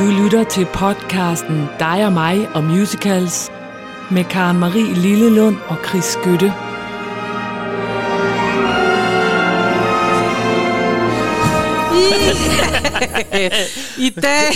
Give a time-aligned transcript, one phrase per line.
[0.00, 3.50] Du lytter til podcasten Dig og mig og musicals
[4.10, 6.52] med Karen Marie Lillelund og Chris Skytte.
[13.98, 14.48] I dag,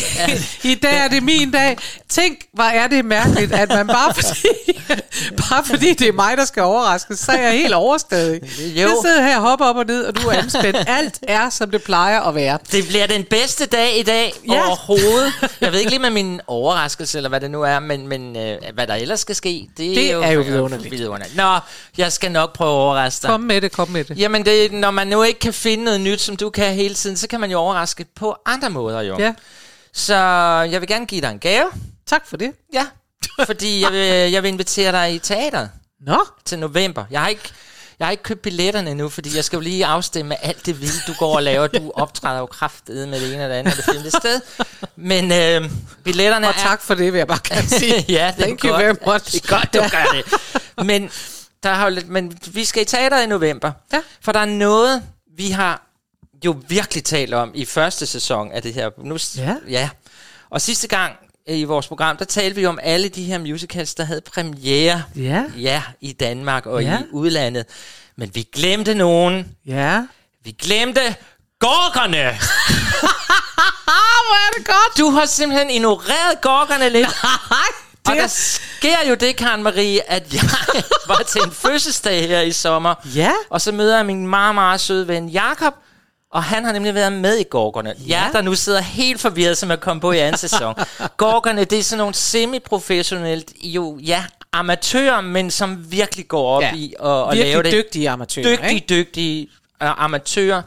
[0.65, 1.77] I dag er det min dag.
[2.15, 4.49] Tænk, hvor er det mærkeligt, at man bare fordi,
[5.51, 8.41] bare fordi det er mig, der skal overraskes, så er jeg helt overstadig.
[8.77, 8.81] Jo.
[8.81, 10.79] Jeg sidder her og hopper op og ned, og du er anspændt.
[10.87, 12.59] Alt er, som det plejer at være.
[12.73, 14.67] Det bliver den bedste dag i dag Ja.
[14.67, 15.33] overhovedet.
[15.61, 18.59] Jeg ved ikke lige med min overraskelse, eller hvad det nu er, men, men øh,
[18.75, 20.91] hvad der ellers skal ske, det, Det er jo vidunderligt.
[20.91, 21.37] vidunderligt.
[21.37, 21.59] Nå,
[21.99, 23.31] jeg skal nok prøve at overraske dig.
[23.31, 24.19] Kom med det, kom med det.
[24.19, 27.17] Jamen, det, når man nu ikke kan finde noget nyt, som du kan hele tiden,
[27.17, 29.17] så kan man jo overraske på andre måder jo.
[29.19, 29.33] Ja,
[29.93, 30.15] Så
[30.71, 31.65] jeg vil gerne give dig en gave.
[32.07, 32.53] Tak for det.
[32.73, 32.87] Ja.
[33.47, 37.05] Fordi jeg vil, jeg vil invitere dig i teateret Nå, til november.
[37.11, 37.53] Jeg har ikke...
[37.99, 40.95] Jeg har ikke købt billetterne endnu, fordi jeg skal jo lige afstemme alt det vilde,
[41.07, 41.67] du går og laver.
[41.67, 44.41] Du optræder jo kraftedet med det ene og det andet, og det femte sted.
[44.97, 45.71] Men øh,
[46.05, 46.59] billetterne og er...
[46.63, 47.95] tak for det, vil jeg bare gerne sige.
[48.09, 48.83] ja, det er Thank you godt.
[48.83, 49.33] very much.
[49.33, 50.87] Det er godt, du gør det.
[50.87, 51.11] Men,
[51.63, 53.73] der har jo lidt, men vi skal i teateret i november.
[53.93, 54.03] Ja.
[54.21, 55.03] For der er noget,
[55.37, 55.83] vi har
[56.45, 58.91] jo virkelig talt om i første sæson af det her.
[58.99, 59.57] Nu, Ja.
[59.69, 59.91] ja.
[60.51, 64.05] Og sidste gang i vores program, der talte vi om alle de her musicals, der
[64.05, 66.99] havde premiere Ja, ja, i Danmark og Ja.
[66.99, 67.65] i udlandet.
[68.17, 69.57] Men vi glemte nogen.
[69.67, 70.03] ja.
[70.45, 71.01] Vi glemte
[71.61, 72.19] gorkerne.
[74.27, 74.99] Hvor er det godt.
[74.99, 77.09] Du har simpelthen ignoreret gorkerne lidt.
[77.51, 77.59] Nej,
[78.07, 80.43] Og det der sker jo det, Karen Marie, at jeg
[81.09, 82.95] var til en fødselsdag her i sommer.
[83.15, 83.33] Ja.
[83.51, 85.75] Og så møder jeg min meget, meget søde ven Jakob.
[86.35, 87.95] Og han har nemlig været med i Gorgerne.
[88.09, 88.21] Ja.
[88.23, 90.75] Jeg, der nu sidder helt forvirret, som er kommet på i anden sæson.
[91.17, 96.75] Gorgerne, det er sådan nogle semi-professionelt, jo, ja, amatører, men som virkelig går op Ja.
[96.75, 97.73] i at, at lave det.
[97.73, 98.87] dygtige amatører, Dygtige, ikke?
[98.89, 99.49] dygtige
[99.81, 100.63] uh, amatører,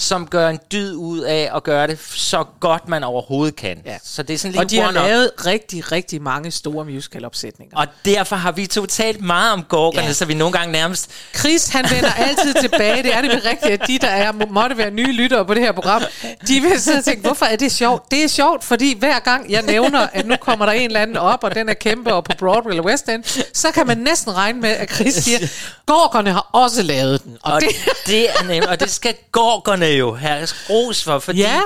[0.00, 3.82] som gør en dyd ud af at gøre det så godt, man overhovedet kan.
[3.86, 3.96] Ja.
[4.04, 7.76] Så det er sådan lige Og de har lavet rigtig, rigtig mange store musical-opsætninger.
[7.78, 10.12] Og derfor har vi totalt meget om gorkerne, Ja.
[10.12, 11.10] så vi nogle gange nærmest...
[11.36, 13.02] Chris, han vender altid tilbage.
[13.02, 15.62] Det er det rigtigt, at de, der er, må- måtte være nye lyttere på det
[15.62, 16.02] her program,
[16.48, 18.10] de vil sidde og tænke, hvorfor er det sjovt?
[18.10, 21.16] Det er sjovt, fordi hver gang jeg nævner, at nu kommer der en eller anden
[21.16, 23.24] op, og den er kæmpe og på Broadway eller West End,
[23.54, 25.38] så kan man næsten regne med, at Chris siger,
[25.86, 27.38] Gorkerne har også lavet den.
[27.42, 27.68] Og, Og det,
[28.06, 31.60] det, er nemt, og det skal gorkerne jo have ros for, fordi Ja.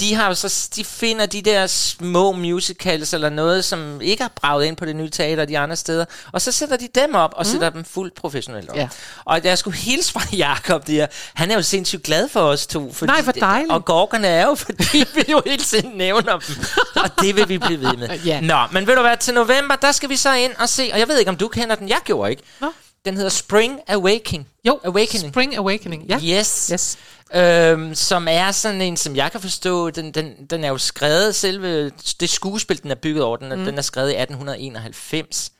[0.00, 4.64] de har så, de finder de der små musicals eller noget, som ikke har braget
[4.66, 7.40] ind på det nye teater de andre steder, og så sætter de dem op og
[7.46, 7.52] mm.
[7.52, 8.76] sætter dem fuldt professionelt op.
[8.76, 8.88] Ja.
[9.24, 11.06] Og jeg skulle hilse fra Jakob der.
[11.34, 12.92] Han er jo sindssygt glad for os to.
[12.92, 13.72] Fordi Nej, hvor dejligt.
[13.72, 16.56] Og gorkerne er jo, fordi vi jo hele tiden nævner dem.
[16.96, 18.08] og det vil vi blive ved med.
[18.26, 18.40] Ja.
[18.40, 20.98] Nå, men vil du være til november, der skal vi så ind og se, og
[20.98, 21.88] jeg ved ikke, om du kender den.
[21.88, 22.42] Jeg gjorde ikke.
[22.60, 22.72] Nå.
[23.06, 24.48] Den hedder Spring Awakening.
[24.66, 25.32] jo, Awakening.
[25.32, 26.02] Spring Awakening.
[26.08, 26.18] Ja.
[26.18, 26.68] Yes.
[26.72, 26.98] Yes.
[27.34, 31.34] Øhm, som er sådan en, som jeg kan forstå, den, den, den er jo skrevet,
[31.34, 31.90] selve
[32.20, 33.64] det skuespil, den er bygget over, den, mm.
[33.64, 35.52] den er skrevet i 1891.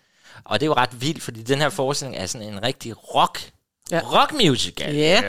[0.45, 3.51] Og det er jo ret vildt, fordi den her forestilling er sådan en rigtig rock,
[3.91, 4.01] Ja.
[4.01, 4.95] rock musical.
[4.95, 5.23] Ja.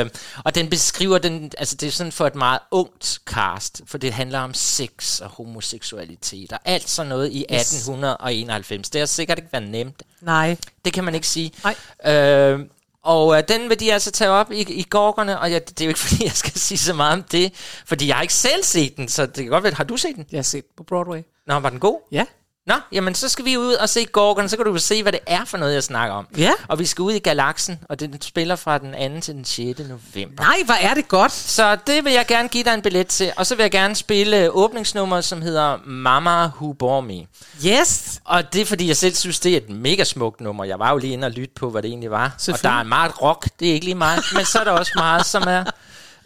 [0.00, 0.10] Øhm,
[0.44, 4.12] og den beskriver den, altså det er sådan for et meget ungt cast, for det
[4.12, 7.72] handler om sex og homoseksualitet og alt sådan noget i Yes.
[7.72, 8.90] 1891.
[8.90, 10.02] Det har sikkert ikke været nemt.
[10.20, 10.56] Nej.
[10.84, 11.52] Det kan man ikke sige.
[11.64, 12.14] Nej.
[12.14, 12.60] Øh,
[13.02, 15.84] og øh, den vil de altså tage op i, i gorkerne, og jeg, det er
[15.84, 17.52] jo ikke fordi, jeg skal sige så meget om det,
[17.86, 20.16] fordi jeg har ikke selv set den, så det kan godt være, har du set
[20.16, 20.26] den?
[20.30, 21.20] Jeg har set på Broadway.
[21.46, 22.00] Nå, var den god?
[22.12, 22.24] Ja.
[22.66, 25.20] Nå, jamen så skal vi ud og se gorkerne, så kan du se, hvad det
[25.26, 26.26] er for noget, jeg snakker om.
[26.36, 26.52] Ja.
[26.68, 29.20] Og vi skal ud i Galaksen, og den spiller fra den 2.
[29.20, 29.78] til den 6.
[29.78, 30.42] november.
[30.42, 31.32] Nej, hvor er det godt.
[31.32, 33.94] Så det vil jeg gerne give dig en billet til, og så vil jeg gerne
[33.94, 37.26] spille øh, åbningsnummeret, som hedder Mama Who Bore Me.
[37.66, 38.20] Yes.
[38.24, 40.64] Og det er fordi, jeg selv synes, det er et mega smukt nummer.
[40.64, 42.34] Jeg var jo lige inde og lytte på, hvad det egentlig var.
[42.52, 44.24] Og der er meget rock, det er ikke lige meget.
[44.34, 45.64] men så er der også meget, som er...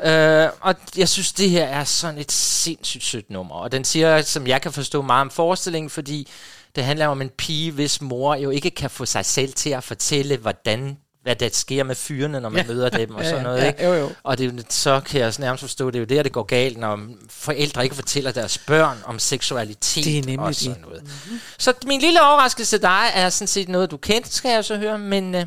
[0.02, 3.54] Øh, og jeg synes, det her er sådan et sindssygt sødt nummer.
[3.54, 6.28] Og den siger, som jeg kan forstå meget om forestillingen, fordi
[6.76, 9.84] det handler om en pige, hvis mor jo ikke kan få sig selv til at
[9.84, 12.62] fortælle, hvordan hvad der sker med fyrene, når man Ja.
[12.70, 12.74] ja.
[12.74, 13.62] møder dem og Ja, sådan ja, noget.
[13.62, 13.84] ja, ikke?
[13.84, 14.10] jo, jo.
[14.22, 17.00] Og det så kan jeg nærmest forstå, det er jo der, det går galt, når
[17.30, 20.82] forældre ikke fortæller deres børn om seksualitet Det er nemlig og sådan det.
[20.82, 21.02] noget.
[21.02, 21.40] Mm-hmm.
[21.58, 24.76] Så min lille overraskelse til dig er sådan set noget, du kendte, skal jeg så
[24.76, 25.46] høre, men øh,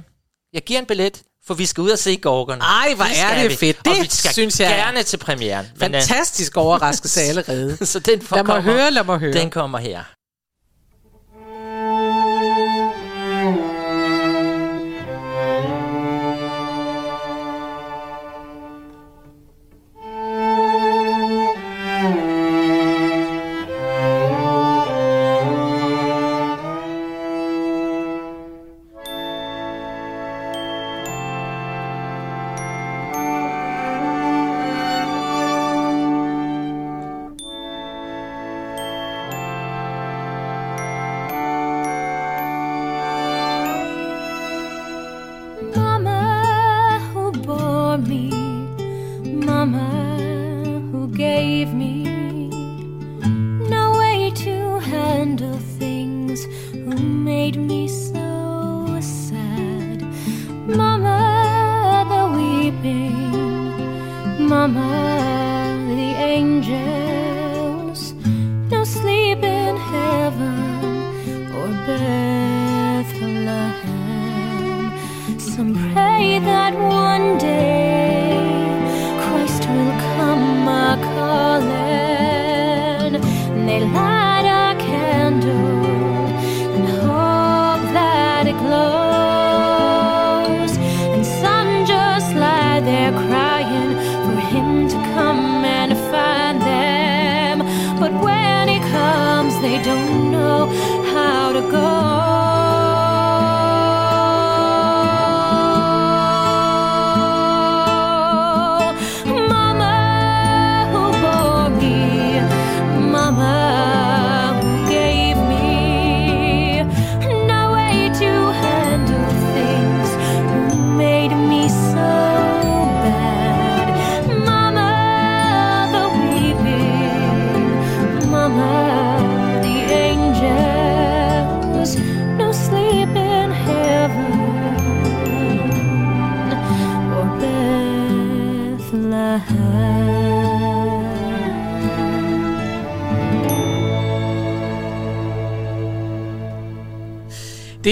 [0.54, 2.62] jeg giver en billet, for vi skal ud og se Gorgerne.
[2.64, 3.56] Ej, hvor er det vi.
[3.56, 3.78] fedt.
[3.78, 5.66] Og Det vi skal synes jeg er gerne til premieren.
[5.80, 7.78] Men, øh, Fantastisk overraskelse allerede.
[7.86, 9.34] så den Lad mig kommer, høre, lad mig høre.
[9.34, 10.04] Den kommer her.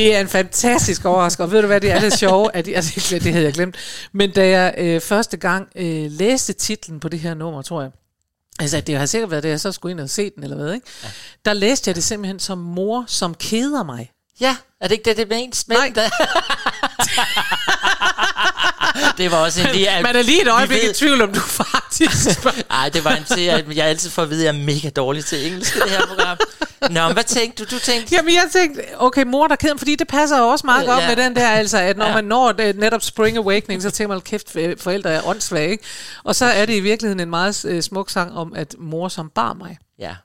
[0.05, 3.15] Det er en fantastisk overraskelse, og ved du hvad, det er det sjove, at, altså,
[3.23, 3.75] det, havde jeg glemt,
[4.11, 7.91] men da jeg øh, første gang øh, læste titlen på det her nummer, tror jeg,
[8.59, 10.73] altså det har sikkert været det, jeg så skulle ind og se den, eller hvad,
[10.73, 10.87] ikke?
[11.03, 11.07] Ja.
[11.45, 14.11] Der læste jeg det simpelthen som mor, som keder mig.
[14.39, 15.93] Ja, er det ikke det, det er ens Nej.
[19.17, 19.89] det var også en lige...
[19.89, 22.61] at Man er lige et øjeblik i ved- tvivl, om du faktisk spørger.
[22.71, 24.89] Ej, det var en til, at jeg altid får at vide, at jeg er mega
[24.89, 26.37] dårlig til engelsk i det her program.
[26.91, 27.75] Nå, men hvad tænkte du?
[27.75, 28.15] Du tænkte...
[28.15, 31.07] Jamen jeg tænkte, okay, mor der keder fordi det passer jo også meget godt Ja.
[31.07, 32.13] med den der, altså, at når Ja.
[32.13, 35.83] man når det, netop Spring Awakening, så tænker man, kæft, øh, forældre er åndssvage, ikke?
[36.23, 39.29] Og så er det i virkeligheden en meget øh, smuk sang om, at mor som
[39.35, 39.77] bar mig.
[39.99, 40.15] Ja.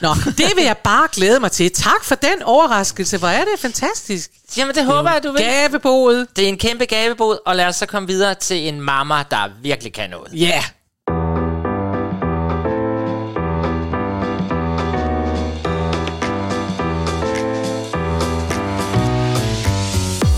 [0.00, 1.70] Nå, det vil jeg bare glæde mig til.
[1.72, 3.18] Tak for den overraskelse.
[3.18, 4.30] Hvor er det fantastisk.
[4.56, 5.40] Jamen, det håber jeg, du vil.
[5.40, 6.26] Gaveboet.
[6.36, 9.48] Det er en kæmpe gavebod, og lad os så komme videre til en mamma, der
[9.62, 10.32] virkelig kan noget.
[10.32, 10.46] Ja.
[10.46, 10.62] Yeah.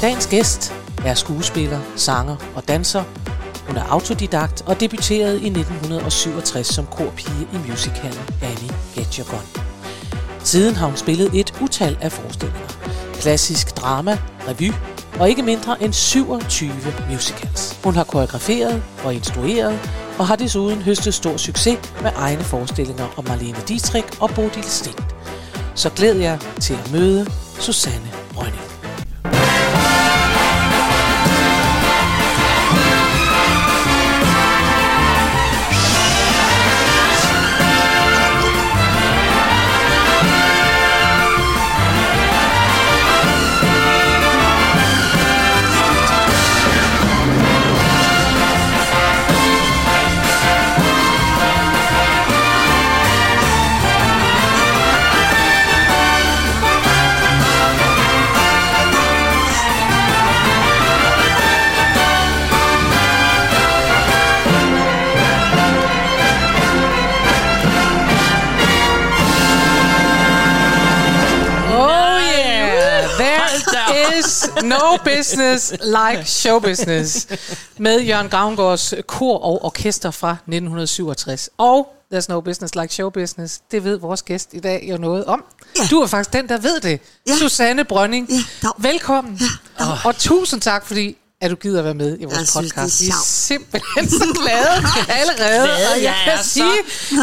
[0.02, 0.74] Dagens gæst
[1.06, 3.04] er skuespiller, sanger og danser.
[3.68, 9.62] Hun er autodidakt og debuterede i 1967 som korpige i musicalen Annie Get Your Gun.
[10.44, 12.68] Siden har hun spillet et utal af forestillinger.
[13.14, 14.18] Klassisk drama,
[14.48, 14.72] revy
[15.20, 16.72] og ikke mindre end 27
[17.10, 17.80] musicals.
[17.84, 19.78] Hun har koreograferet og instrueret
[20.18, 25.04] og har desuden høstet stor succes med egne forestillinger om Marlene Dietrich og Bodil Sten.
[25.74, 27.26] Så glæd jer til at møde
[27.60, 28.67] Susanne Rønning.
[74.68, 77.26] No business like show business.
[77.78, 81.50] Med Jørgen Gravengårds kor og orkester fra 1967.
[81.58, 83.60] Og There's no business like show business.
[83.70, 85.44] Det ved vores gæst i dag jo noget om.
[85.76, 85.82] Ja.
[85.90, 87.00] Du er faktisk den, der ved det.
[87.28, 87.36] Ja.
[87.36, 88.28] Susanne Brønning.
[88.62, 88.68] Ja.
[88.78, 89.40] Velkommen.
[89.80, 92.78] Ja, og tusind tak, fordi at du gider være med i vores Jeg synes, det
[92.78, 93.02] er podcast.
[93.02, 94.68] Vi er simpelthen så glade
[95.20, 95.66] allerede.
[95.68, 96.48] Glade, og jeg jeg kan er så.
[96.48, 96.72] sige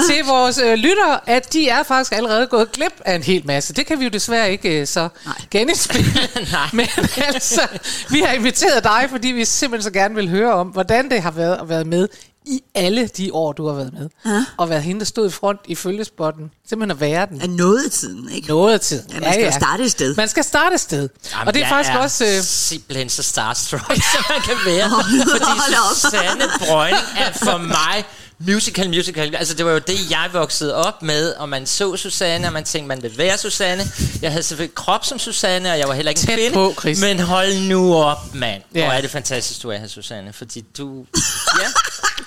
[0.10, 3.74] til vores øh, lyttere, at de er faktisk allerede gået glip af en hel masse.
[3.74, 5.34] Det kan vi jo desværre ikke øh, så Nej.
[5.52, 6.12] genindspille.
[6.52, 6.70] Nej.
[6.74, 7.62] Men altså,
[8.10, 11.32] vi har inviteret dig, fordi vi simpelthen så gerne vil høre om, hvordan det har
[11.32, 12.08] været at være med
[12.46, 14.10] i alle de år, du har været med.
[14.26, 14.46] Ja.
[14.58, 16.52] Og været hende, der stod i front i følgespotten.
[16.70, 17.42] Simpelthen at være den.
[17.42, 18.48] af noget af tiden, ikke?
[18.48, 19.12] Noget af tiden.
[19.14, 20.16] Ja, man skal jo starte et sted.
[20.16, 21.10] Man skal starte et sted.
[21.32, 22.26] Jamen, og det er jeg faktisk er også...
[22.26, 24.90] Øh, simpelthen så starstruck, som man kan være.
[24.90, 25.96] hold fordi op.
[25.96, 28.06] Susanne Brøgning er for mig
[28.40, 29.36] musical, musical.
[29.36, 32.64] Altså, det var jo det, jeg voksede op med, og man så Susanne, og man
[32.64, 33.84] tænkte, man vil være Susanne.
[34.22, 36.54] Jeg havde selvfølgelig krop som Susanne, og jeg var heller ikke en Tæt kvinde.
[36.54, 37.02] på, Chris.
[37.02, 38.62] Men hold nu op, mand.
[38.74, 38.80] Ja.
[38.80, 38.86] Ja.
[38.86, 40.34] Hvor er det fantastisk, du er her, Susanne.
[40.34, 41.06] Fordi du...
[41.62, 41.68] Ja,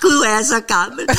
[0.00, 1.06] Gud, er så gammel.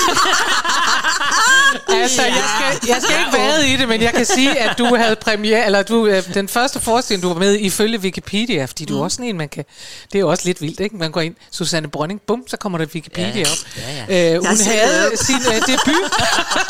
[1.89, 4.95] Altså, jeg skal, jeg skal ikke vade i det, men jeg kan sige, at du
[4.95, 8.85] havde premiere, eller du, øh, den første forestilling, du var med i, ifølge Wikipedia, fordi
[8.85, 9.65] du er også sådan en, man kan,
[10.11, 10.95] det er jo også lidt vildt, ikke?
[10.97, 13.57] Man går ind, Susanne Brønning, bum, så kommer der Wikipedia Ja, op.
[14.09, 14.33] ja, ja.
[14.35, 16.11] Øh, hun havde sin øh, debut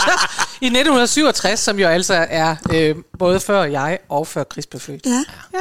[0.62, 5.06] i 1967, som jo altså er øh, både før jeg og før Chris blev født.
[5.06, 5.24] Ja.
[5.54, 5.60] Ja.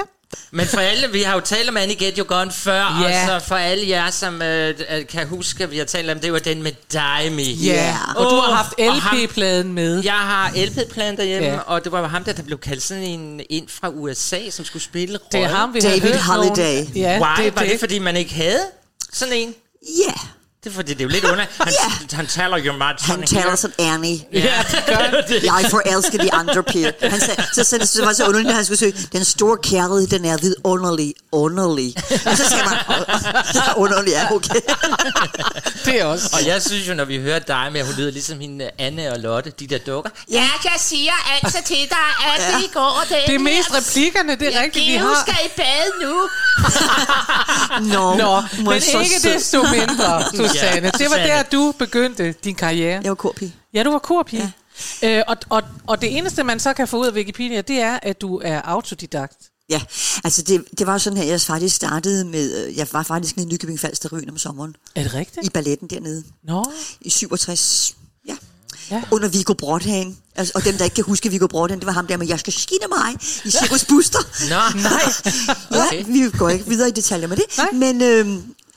[0.51, 3.23] Men for alle, vi har jo talt om Annie Get Your Gun før, Ja.
[3.35, 6.21] og så for alle jer, som øh, øh, kan huske, at vi har talt om,
[6.21, 7.53] det var den med Daimi.
[7.53, 10.03] Ja, og du har haft LP-pladen med.
[10.05, 11.59] Jeg har LP-pladen derhjemme, ja.
[11.59, 14.83] og det var ham der, der blev kaldt sådan en ind fra USA, som skulle
[14.83, 15.57] spille Det er rollen.
[15.57, 16.75] ham, vi David har hørt Holiday.
[16.75, 16.97] Nogen.
[16.97, 17.45] Ja, Why?
[17.45, 17.81] det var det, det.
[17.81, 18.61] fordi man ikke havde
[19.13, 19.55] sådan en?
[19.83, 20.13] Ja,
[20.69, 21.45] Det er fordi, det er jo lidt under.
[21.61, 21.73] Han,
[22.11, 22.17] Ja.
[22.17, 24.21] han taler jo meget han taler som Annie.
[24.33, 25.15] Ja, det gør han.
[25.45, 26.93] Jeg forelsker de andre piger.
[27.03, 29.59] Han sagde, så, så, så, det var så underligt, at han skulle sige, den store
[29.63, 31.95] kærlighed, den er vidunderlig, underlig.
[32.27, 34.61] Og så sagde man, "Åh, underlig er okay.
[35.85, 36.31] Det er også.
[36.33, 38.71] Og jeg synes jo, når vi hører dig med, at hun lyder ligesom hende øh,
[38.79, 40.11] Anne og Lotte, de der dukker.
[40.33, 42.59] Ja, jeg siger altså til dig, at ja.
[42.59, 45.25] det går den Det er mest replikkerne, det er rigtigt, vi har.
[45.27, 46.29] skal i bad nu.
[47.95, 50.25] Nå, Nå, men ikke desto mindre,
[50.59, 50.91] Susanne.
[50.99, 53.01] Det var der, du begyndte din karriere.
[53.03, 53.55] Jeg var korpige.
[53.75, 54.53] Ja, du var korpige.
[55.05, 57.99] Øh, og, og, og det eneste, man så kan få ud af Wikipedia, det er,
[58.03, 59.37] at du er autodidakt.
[59.71, 59.81] Ja,
[60.25, 63.49] altså det, det var sådan her, jeg faktisk startede med, øh, jeg var faktisk nede
[63.49, 65.47] i Nykøbing Falster Røen om sommeren, Er det rigtigt?
[65.47, 67.95] i balletten dernede, Nå, i 67,
[68.29, 68.37] ja.
[68.91, 69.03] Ja.
[69.11, 70.19] Under Viggo Brodhagen.
[70.37, 72.41] Altså, og dem, der ikke kan huske Viggo Brodhagen, det var ham der med, jeg
[72.41, 74.19] skal skinne mig i Cirkus Buster.
[74.49, 75.13] Nå, nej.
[75.71, 76.05] Ja, Okay.
[76.13, 77.45] vi går ikke videre i detaljer med det.
[77.59, 77.69] Nej.
[77.73, 78.27] Men øh,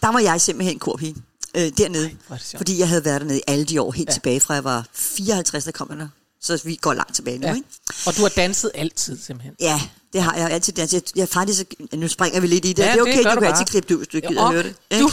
[0.02, 1.16] der var jeg simpelthen korpige
[1.56, 2.06] øh, dernede.
[2.06, 2.60] er det sjovt.
[2.60, 4.14] fordi jeg havde været dernede i alle de år, helt ja.
[4.14, 6.08] tilbage fra jeg var 54, der kom jeg der.
[6.42, 7.54] Så vi går langt tilbage nu, ja.
[7.54, 7.68] ikke?
[8.06, 9.54] Og du har danset altid, simpelthen.
[9.60, 9.82] Ja,
[10.14, 10.94] det har jeg altid danset.
[10.94, 12.80] Jeg, jeg faktisk, nu springer vi lidt i det.
[12.80, 13.60] Ja, det er det okay, gør du du kan bare.
[13.60, 14.76] altid klippe det ud, hvis du ikke gider høre det.
[15.00, 15.12] du-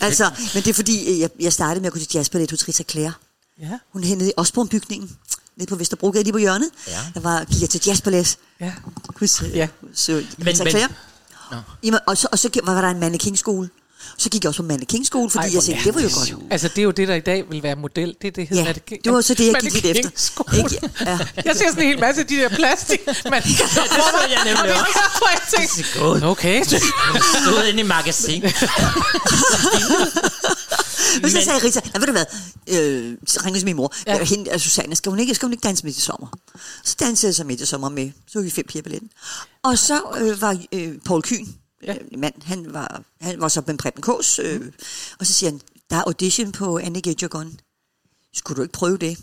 [0.00, 2.68] altså, men det er fordi, øh, jeg, jeg startede med at gå til jazzballet hos
[2.68, 3.12] Rita Claire.
[3.60, 3.78] Ja.
[3.92, 5.16] Hun hændede i Osborn-bygningen,
[5.56, 6.70] nede på Vesterbrogade, lige på hjørnet.
[6.88, 7.00] Ja.
[7.14, 8.66] Der var, gik jeg til jazzballet Ja.
[8.66, 9.68] øh, Ja.
[10.08, 10.88] øh, Men- Rita men- Claire.
[11.82, 13.68] Jamen, og, så, og så var der en mannequin-skole.
[14.18, 16.34] Så gik jeg også på mannequin-skole, fordi Ej, jeg tænkte, det var jo godt.
[16.50, 18.14] Altså, det er jo det, der i dag vil være model.
[18.22, 18.72] Det, er det hedder Ja,
[19.04, 20.54] det var så det, jeg gik lidt efter.
[20.58, 20.90] Ikke?
[21.00, 21.18] Ja.
[21.44, 23.00] Jeg ser sådan en hel masse af de der plastik.
[23.06, 24.98] Men, ja, det så jeg nemlig og det er også.
[25.02, 26.64] derfor, jeg tænkte, okay.
[26.64, 28.42] Stod inde i magasin.
[31.22, 32.24] Men så sagde Rita, ja, ved du hvad,
[32.68, 34.16] øh, så ringede til min mor, Ja.
[34.16, 34.24] ja.
[34.24, 36.26] hende, altså Susanne, skal hun, ikke, skal hun ikke danse midt i sommer?
[36.84, 39.10] Så dansede jeg så midt i sommer med, så var vi fem piger på balletten.
[39.62, 41.46] Og så øh, var øh, Paul Kyn,
[41.84, 41.94] Ja.
[41.94, 44.72] øh, mand, han var, han var så med Preben Kås, øh,
[45.18, 45.60] og så siger han,
[45.90, 46.78] der er audition på
[47.22, 47.60] Your Gun.
[48.34, 49.18] Skulle du ikke prøve det?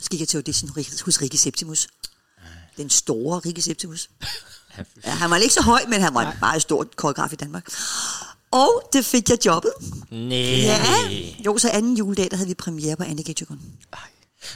[0.00, 1.88] Så gik jeg til audition hos- Rikke Septimus.
[2.76, 4.10] Den store Rikke Septimus.
[5.04, 7.68] Ja, han var ikke så høj, men han var en meget stor koreograf i Danmark.
[8.50, 9.72] Og det fik jeg jobbet.
[10.10, 10.38] Nej.
[10.38, 11.08] Ja.
[11.46, 13.60] Jo, så anden juledag, der havde vi premiere på Get Your Gun.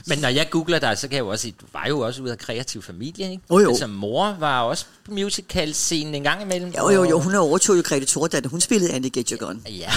[0.07, 2.21] Men når jeg googler dig, så kan jeg jo også sige, du var jo også
[2.21, 3.43] ude af kreativ familie, ikke?
[3.51, 3.69] Jo, jo.
[3.69, 6.73] Altså mor var også på musical-scenen en gang imellem.
[6.77, 9.61] Jo, jo, jo, hun overtog jo Grete Thordat, da hun spillede Annie Get Your Gun.
[9.69, 9.91] Ja,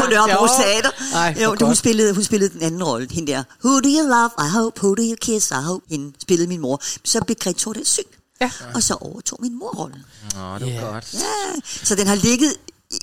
[0.00, 0.46] På Nørrebro.
[0.46, 0.90] Teater.
[1.14, 3.42] Ej, jo, hun spillede, hun spillede den anden rolle, hende der.
[3.64, 4.30] Who do you love?
[4.38, 4.80] I hope.
[4.82, 5.50] Who do you kiss?
[5.50, 5.84] I hope.
[5.90, 6.82] Hende spillede min mor.
[7.04, 8.06] Så blev Grete Thordat syg.
[8.40, 8.50] Ja.
[8.74, 10.04] Og så overtog min mor rollen.
[10.34, 11.14] Nå, det var godt.
[11.14, 11.60] Ja.
[11.84, 12.52] Så den har ligget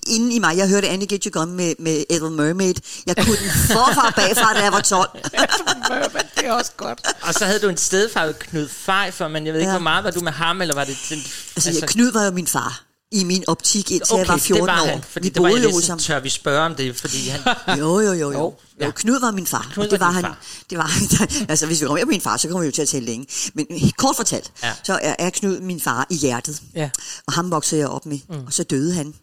[0.07, 0.57] inde i mig.
[0.57, 2.73] Jeg hørte Annie Get Your Gun med, med Ethel Mermaid.
[3.07, 5.09] Jeg kunne den forfra og bagfra, da jeg var 12.
[6.35, 7.01] det er også godt.
[7.21, 9.77] Og så havde du en stedfar, Knud Pfeiffer, men jeg ved ikke, Ja.
[9.77, 10.97] hvor meget var du med ham, eller var det...
[11.09, 11.19] Den,
[11.55, 12.83] Altså, altså Knud var jo min far.
[13.11, 14.85] I min optik, indtil jeg var 14 det var år.
[14.87, 17.41] han, fordi vi det var jeg tør vi spørge om det, fordi han...
[17.79, 18.31] Jo, jo, jo, jo.
[18.31, 18.85] Jo, ja.
[18.85, 19.69] jo Knud var min far.
[19.73, 20.23] Knud og det var var han.
[20.23, 20.37] far.
[20.69, 21.29] Det var han.
[21.49, 23.05] altså, hvis vi kommer med på min far, så kommer vi jo til at tale
[23.05, 23.27] længe.
[23.53, 23.65] Men
[23.97, 24.71] kort fortalt, ja.
[24.83, 26.61] så er, er Knud min far i hjertet.
[26.75, 26.89] Ja.
[27.27, 28.19] Og ham voksede jeg op med.
[28.29, 28.45] Mm.
[28.47, 29.13] Og så døde han.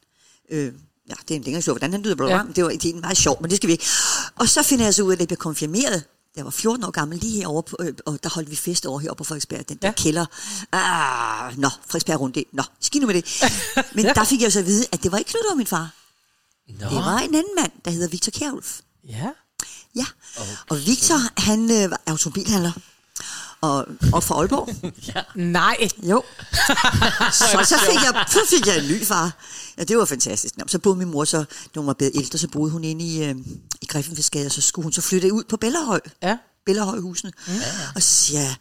[0.50, 0.72] Øh,
[1.08, 2.16] ja, det er en længere historie, hvordan han døde.
[2.16, 2.42] Bla, bla, Ja.
[2.42, 2.52] ja.
[2.56, 3.84] Det var det er meget sjovt, men det skal vi ikke.
[4.36, 6.04] Og så finder jeg så ud af, at jeg blev konfirmeret.
[6.36, 8.98] Jeg var 14 år gammel lige herovre, på, øh, og der holdt vi fest over
[8.98, 9.92] heroppe på Frederiksberg, den der Ja.
[9.92, 10.26] kælder.
[10.72, 12.44] Ah, nå, Frederiksberg rundt det.
[12.52, 13.42] Nå, skidt nu med det.
[13.94, 15.56] Men der fik jeg jo så at vide, at det var ikke Knud, der var
[15.56, 15.90] min far.
[16.68, 18.78] Nå, Det var en anden mand, der hedder Victor Kjærulf.
[19.08, 19.28] Ja.
[19.96, 20.04] Ja,
[20.36, 20.50] okay.
[20.68, 22.72] og Victor, han øh, var automobilhandler.
[23.62, 24.92] Og op fra Aalborg.
[25.34, 25.88] Nej.
[26.02, 26.22] Jo.
[27.32, 29.36] så, så, fik jeg, så fik jeg en ny far.
[29.78, 30.56] Ja, det var fantastisk.
[30.56, 31.38] Nå, så boede min mor så,
[31.74, 33.36] da hun var blevet ældre, så boede hun inde i, øh,
[33.82, 36.00] i Griffenfisksgade, og så skulle hun så flytte ud på Bellerhøj.
[36.22, 36.36] Ja.
[36.66, 37.32] Bellerhøjhusene.
[37.46, 37.52] Mm.
[37.94, 38.54] Og så siger jeg,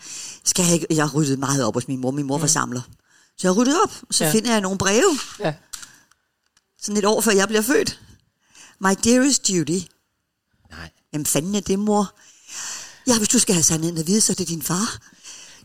[0.44, 2.12] skal jeg ikke, jeg ryddede meget op hos min mor.
[2.12, 2.82] Min mor var samler.
[3.38, 4.30] Så jeg ryddede op, og så Ja.
[4.30, 4.36] ja.
[4.36, 5.54] finder jeg nogle breve, Ja.
[6.82, 8.00] sådan et år før jeg bliver født.
[8.80, 9.82] My dearest Judy,
[10.72, 10.90] nej.
[11.14, 12.14] Jamen fanden er det, mor?
[13.10, 14.98] Ja, hvis du skal have sandheden at vide, så er det din far.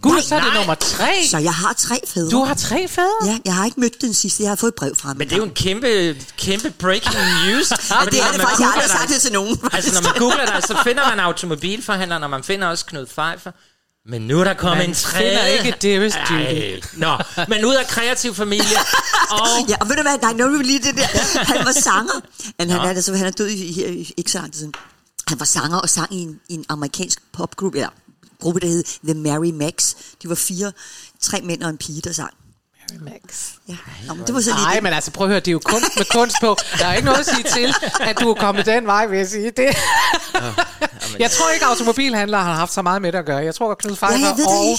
[0.03, 0.57] Gud, Nej, så er det nej.
[0.57, 1.27] nummer tre.
[1.31, 2.31] Så jeg har tre fædre.
[2.31, 3.27] Du har tre fædre?
[3.27, 4.43] Ja, jeg har ikke mødt den sidste.
[4.43, 5.17] Jeg har fået et brev fra ham.
[5.17, 7.15] Men det er jo en kæmpe, kæmpe breaking
[7.47, 7.71] news.
[7.91, 8.61] Ja, det er det faktisk.
[8.61, 9.59] Jeg har aldrig sagt det til nogen.
[9.73, 13.51] Altså, når man googler dig, så finder man automobilforhandler, når man finder også Knud Pfeiffer.
[14.11, 15.29] Men nu er der kommet Man en tredje.
[15.31, 16.83] finder ikke Dearest Judy.
[16.97, 18.77] Nå, men ud af kreativ familie.
[19.31, 21.07] Og Ja, og ved du hvad, nej, nu er vi lige det der.
[21.45, 22.21] Han var sanger.
[22.61, 24.73] Han, han, er, altså, han er død i, her i- ikke så lang tid siden.
[25.29, 27.91] Han var sanger og sang i en, i en amerikansk popgruppe, eller
[28.41, 29.95] gruppe, der hed The Mary Max.
[30.23, 30.73] De var fire,
[31.21, 32.31] tre mænd og en pige, der sang.
[33.01, 33.51] Max.
[33.69, 33.77] Ja.
[34.07, 35.61] Nå, men det var så lige Nej, men altså prøv at høre, det er jo
[35.65, 36.57] kunst med kunst på.
[36.79, 39.29] Der er ikke noget at sige til, at du er kommet den vej, vil jeg
[39.29, 39.51] sige.
[39.51, 39.77] Det.
[41.19, 43.39] Jeg tror ikke, automobilhandlere har haft så meget med det at gøre.
[43.39, 44.79] Jeg tror, at Knud Pfeiffer Ja, jeg og.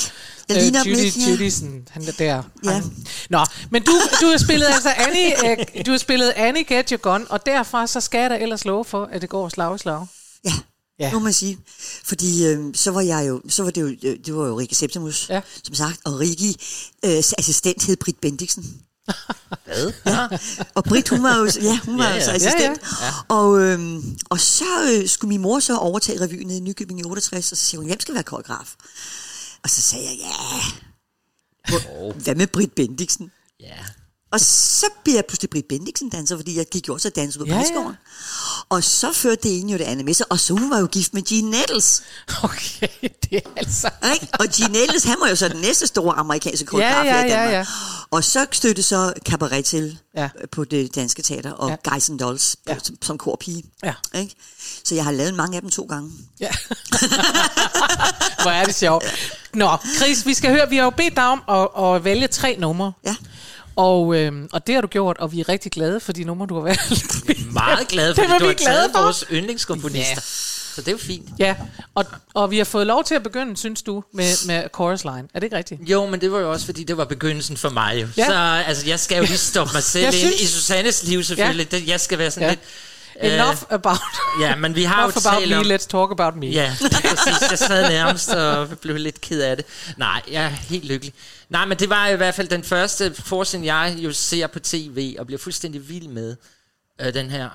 [0.49, 1.29] Jeg øh, Judy ikke, ja.
[1.31, 2.43] Judisen, han er der.
[2.65, 2.71] Ja.
[2.71, 2.95] Han-
[3.29, 6.97] Nå, men du, du har spillet altså Annie, øh, du har spillet Annie Get Your
[6.97, 9.77] Gun, og derfra så skal jeg da ellers love for, at det går slag i
[9.77, 10.05] slag.
[10.99, 11.13] Ja, ja.
[11.13, 11.57] må man sige.
[12.03, 14.75] Fordi øh, så var jeg jo, så var det jo, øh, det var jo Rikke
[14.75, 15.41] Septimus, Ja.
[15.63, 16.47] som sagt, og Rikke
[17.05, 18.81] øh, assistent hed Britt Bendiksen.
[19.65, 19.93] hvad?
[20.05, 20.27] Ja.
[20.75, 22.21] Og Britt, hun var jo, ja, hun var Ja, ja, ja.
[22.23, 22.29] ja.
[22.29, 22.81] Ja, assistent.
[23.01, 23.11] Ja, ja.
[23.27, 27.51] Og, øhm, og så øh, skulle min mor så overtage revyen i Nykøbing i 68,
[27.51, 28.75] og så siger hun, hvem skal være koreograf?
[29.63, 30.61] Og så sagde jeg, ja,
[31.69, 33.31] Hvor, hvad med Britt Bendiksen?
[33.59, 33.77] Ja.
[34.35, 37.43] Og så bliver jeg pludselig Britt Bendiksen danser, fordi jeg gik jo også og dansede
[37.43, 37.79] på Ja, ja, ja.
[37.81, 37.93] ja.
[38.69, 40.85] Og så førte det ene jo det andet med sig, og så hun var jo
[40.87, 42.03] gift med Gene Nettles.
[42.43, 42.87] Okay,
[43.29, 43.89] det er altså...
[44.13, 44.27] Ikke?
[44.39, 47.27] Og Gene Nettles, han var jo så den næste store amerikanske koreograf Ja, ja, i
[47.29, 47.51] ja, Danmark.
[47.53, 47.65] ja.
[48.11, 50.21] Og så støtte så cabaret til Ja.
[50.21, 50.29] ja.
[50.51, 51.75] på det danske teater, og Ja.
[51.85, 51.89] ja.
[51.93, 52.73] Guys and Dolls Ja.
[52.73, 52.79] ja.
[52.83, 53.63] som, som korpige.
[53.83, 53.93] Ja.
[54.15, 54.35] Ikke?
[54.85, 56.11] Så jeg har lavet mange af dem to gange.
[56.39, 56.49] Ja.
[58.41, 59.05] Hvor er det sjovt.
[59.53, 62.55] Nå, Chris, vi skal høre, vi har jo bedt dig om at, at vælge tre
[62.59, 62.91] numre.
[63.05, 63.15] Ja.
[63.75, 66.47] Og, øhm, og det har du gjort, og vi er rigtig glade for de numre,
[66.47, 67.53] du har valgt.
[67.53, 69.01] Meget glad Det fordi var du vi har glade taget for.
[69.01, 70.13] vores yndlingskomponister.
[70.15, 70.21] Ja.
[70.75, 71.29] Så det er jo fint.
[71.39, 71.55] Ja,
[71.95, 75.23] og, og vi har fået lov til at begynde, synes du, med, med chorus line.
[75.33, 75.81] Er det ikke rigtigt?
[75.89, 78.01] Jo, men det var jo også, fordi det var begyndelsen for mig.
[78.01, 78.07] Jo.
[78.17, 78.25] Ja.
[78.25, 78.33] Så
[78.67, 81.71] altså, jeg skal jo lige stoppe mig selv ind synes- i Susannes liv selvfølgelig.
[81.71, 82.51] Det, jeg skal være sådan Ja.
[82.53, 82.61] lidt...
[83.21, 83.97] Enough about,
[84.41, 85.65] Ja, men vi har jo enough about talt me, om...
[85.65, 86.45] let's talk about me.
[86.47, 87.49] Ja, præcis.
[87.49, 89.65] Jeg sad nærmest og blev lidt ked af det.
[89.97, 91.13] Nej, jeg er helt lykkelig.
[91.49, 95.15] Nej, men det var i hvert fald den første forsyn, jeg jo ser på tv
[95.19, 96.35] og bliver fuldstændig vild med
[97.01, 97.49] øh, den her.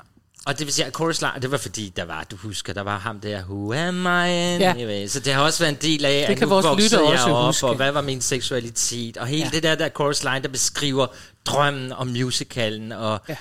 [0.47, 2.81] Og det vil sige, at Chorus Line, det var fordi, der var, du husker, der
[2.83, 5.01] var ham der, Who am I anyway?
[5.01, 5.07] Ja.
[5.07, 7.67] Så det har også været en del af, Det at nu voksede jeg op, huske.
[7.67, 9.51] og hvad var min seksualitet, og hele Ja.
[9.51, 11.07] det der, der Chorus Line, der beskriver
[11.47, 13.37] drømmen om musicalen, og Ja.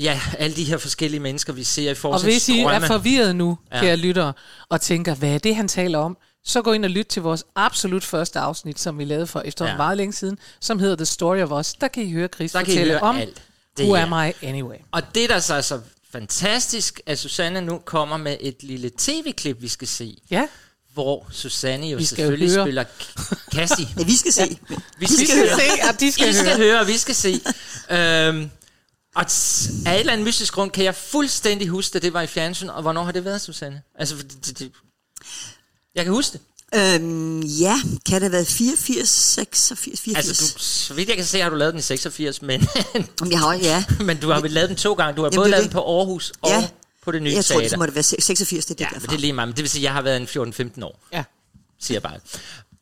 [0.00, 0.12] Ja.
[0.12, 2.34] ja, alle de her forskellige mennesker, vi ser i Og forskning.
[2.34, 3.80] hvis I er forvirret nu, Ja.
[3.80, 4.32] kære lyttere,
[4.68, 7.44] og tænker, hvad er det, han taler om, så gå ind og lyt til vores
[7.56, 9.70] absolut første afsnit, som vi lavede for efter ja.
[9.70, 9.76] Ja.
[9.76, 11.72] meget længe siden, som hedder The Story of Us.
[11.72, 13.42] Der kan I høre Chris Der fortælle høre om alt.
[13.76, 14.06] Det Who her.
[14.14, 14.76] Am I Anyway.
[14.92, 15.80] Og det der så er så
[16.12, 20.46] fantastisk, at Susanne nu kommer med et lille tv-klip, vi skal se, Ja,
[20.94, 22.64] hvor Susanne jo skal selvfølgelig høre.
[22.64, 22.84] spiller
[23.54, 23.86] Cassie.
[23.98, 24.58] Ja, vi skal se.
[24.68, 26.56] Vi vi skal se, at de skal, I skal høre.
[26.56, 27.40] høre, og vi skal se.
[27.90, 28.50] øhm,
[29.14, 32.20] og t- af et eller andet mystisk grund kan jeg fuldstændig huske, at det var
[32.22, 33.82] i fjernsyn, og hvornår har det været, Susanne?
[33.98, 34.72] Altså, for det, det, det,
[35.94, 36.40] jeg kan huske det.
[36.74, 37.74] Øhm, ja,
[38.06, 40.28] kan det have været 84, 86, 84?
[40.28, 42.68] Altså, du, så vidt jeg kan se, har du lavet den i 86, men,
[43.22, 43.84] Om jeg har, ja.
[44.04, 45.16] men du har vel lavet den to gange.
[45.16, 46.68] Du har Jamen, både lavet den på Aarhus og Ja.
[47.02, 47.68] på det nye Jeg tror, teater.
[47.68, 48.98] det må det være 86, det er det Ja, derfra.
[49.00, 49.48] men det er lige meget.
[49.48, 50.26] Men det vil sige, at jeg har været en
[50.78, 51.24] 14-15 år, Ja.
[51.80, 52.18] siger jeg bare.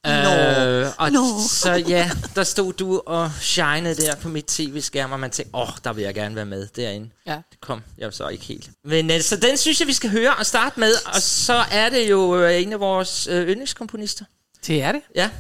[0.07, 1.25] Øh, og Nå.
[1.49, 5.63] så ja, der stod du og shinede der på mit tv-skærm, og man tænkte, åh,
[5.63, 7.11] oh, der vil jeg gerne være med derinde.
[7.27, 7.41] Ja.
[7.51, 8.71] Det kom jeg så ikke helt.
[8.85, 11.89] Men øh, så den synes jeg, vi skal høre og starte med, og så er
[11.89, 14.25] det jo øh, en af vores øh, yndlingskomponister.
[14.67, 15.01] Det er det.
[15.15, 15.31] Ja,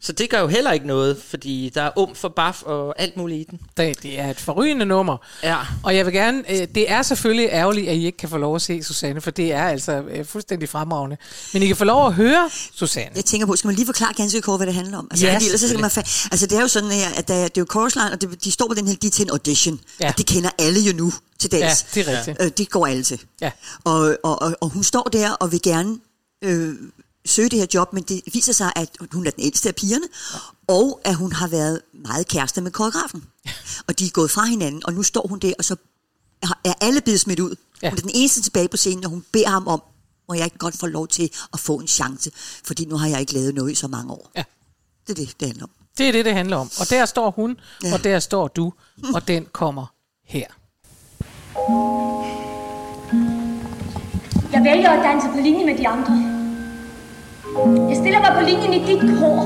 [0.00, 3.16] så det gør jo heller ikke noget, fordi der er um for baf og alt
[3.16, 3.60] muligt i den.
[3.76, 5.16] Det, det er et forrygende nummer.
[5.42, 5.56] Ja.
[5.82, 8.54] Og jeg vil gerne, øh, det er selvfølgelig ærgerligt, at I ikke kan få lov
[8.56, 11.16] at se Susanne, for det er altså øh, fuldstændig fremragende.
[11.52, 13.10] Men I kan få lov at høre Susanne.
[13.16, 15.08] Jeg tænker på, skal man lige forklare ganske kort, hvad det handler om?
[15.10, 17.34] Altså, Ja, ellers så skal man fa- altså det er jo sådan her, at der,
[17.34, 19.24] det er jo chorus line, og det, de står på den her, de er til
[19.24, 19.80] en audition.
[20.00, 20.08] Ja.
[20.08, 21.82] Og det kender alle jo nu til Ja, dags.
[21.82, 22.36] det er rigtigt.
[22.42, 23.20] Øh, det går alle til.
[23.40, 23.50] Ja.
[23.84, 25.98] Og, og, og, og hun står der og vil gerne
[26.44, 26.74] øh,
[27.26, 30.06] søge det her job, men det viser sig, at hun er den ældste af pigerne,
[30.68, 33.24] og at hun har været meget kærester med koreografen.
[33.86, 35.76] Og de er gået fra hinanden, og nu står hun der, og så
[36.64, 37.56] er- alle blevet smidt ud.
[37.82, 37.90] Ja.
[37.90, 39.82] Hun er den eneste tilbage på scenen, og hun beder ham om,
[40.28, 42.30] må jeg ikke godt få lov til at få en chance,
[42.64, 44.30] fordi nu har jeg ikke lavet noget i så mange år.
[44.36, 44.42] Ja.
[45.06, 45.70] Det er det, det handler om.
[45.98, 46.70] Det er det, det handler om.
[46.80, 47.56] Og der står hun.
[47.84, 47.94] Ja.
[47.94, 48.72] og der står du,
[49.14, 49.86] og den kommer
[50.24, 50.46] her.
[54.52, 56.35] Jeg vælger at danse på linje med de andre.
[57.64, 59.40] Jeg stiller mig på linjen i dit kor.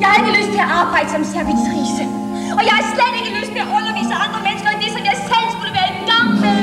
[0.00, 2.04] Jeg har ikke lyst til at arbejde som servitrice.
[2.58, 5.16] Og jeg har slet ikke lyst til at undervise andre mennesker i det, som jeg
[5.30, 6.60] selv skulle være i gang med.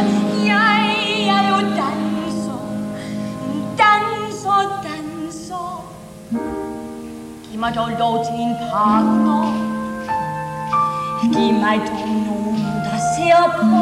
[0.53, 0.81] Jeg
[1.35, 2.59] er jo danser.
[3.83, 5.69] Danser, danser.
[7.45, 9.41] Giv mig dog lov til en partner.
[11.33, 13.75] Giv mig dog nogen, der ser på.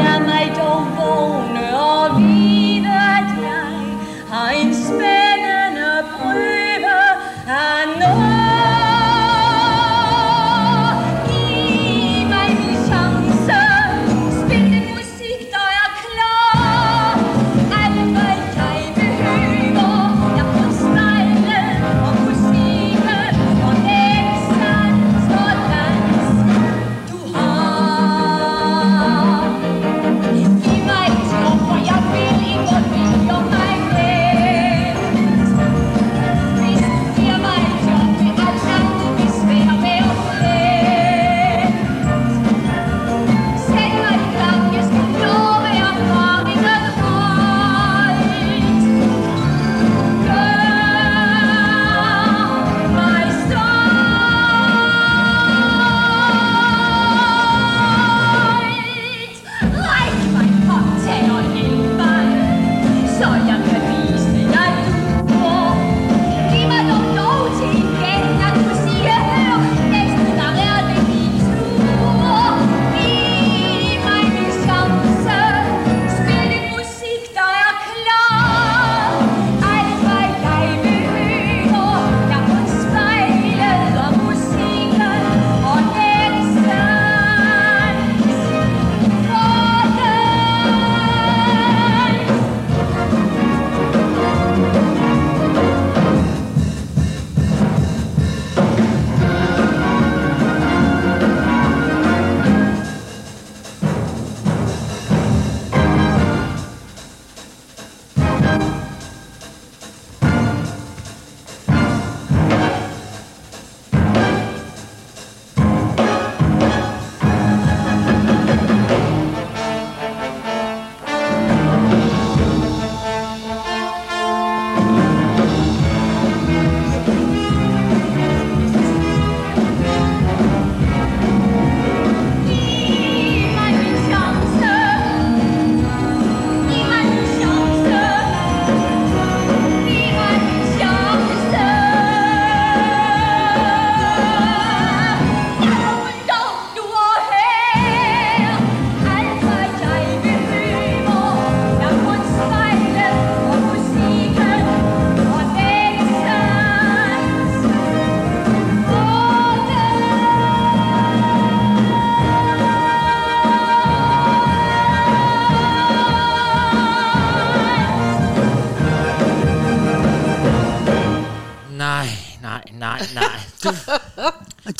[0.00, 2.69] Lad mig dog vågne og vide,
[4.40, 4.52] har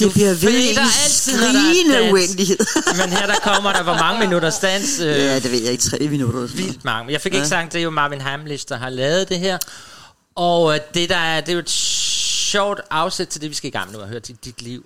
[0.04, 2.58] det bliver ved i er skrigende uendelighed.
[3.00, 5.00] men her der kommer der, hvor mange minutter stands?
[5.00, 5.84] Øh, ja, det ved jeg ikke.
[5.84, 6.46] Tre minutter.
[6.46, 7.12] vildt mange.
[7.12, 9.58] Jeg fik ikke sagt, det er jo Marvin Hamlish, der har lavet det her.
[10.34, 13.68] Og øh, det der er, det er jo et sjovt afsæt til det, vi skal
[13.68, 14.84] i gang med nu at høre til dit liv.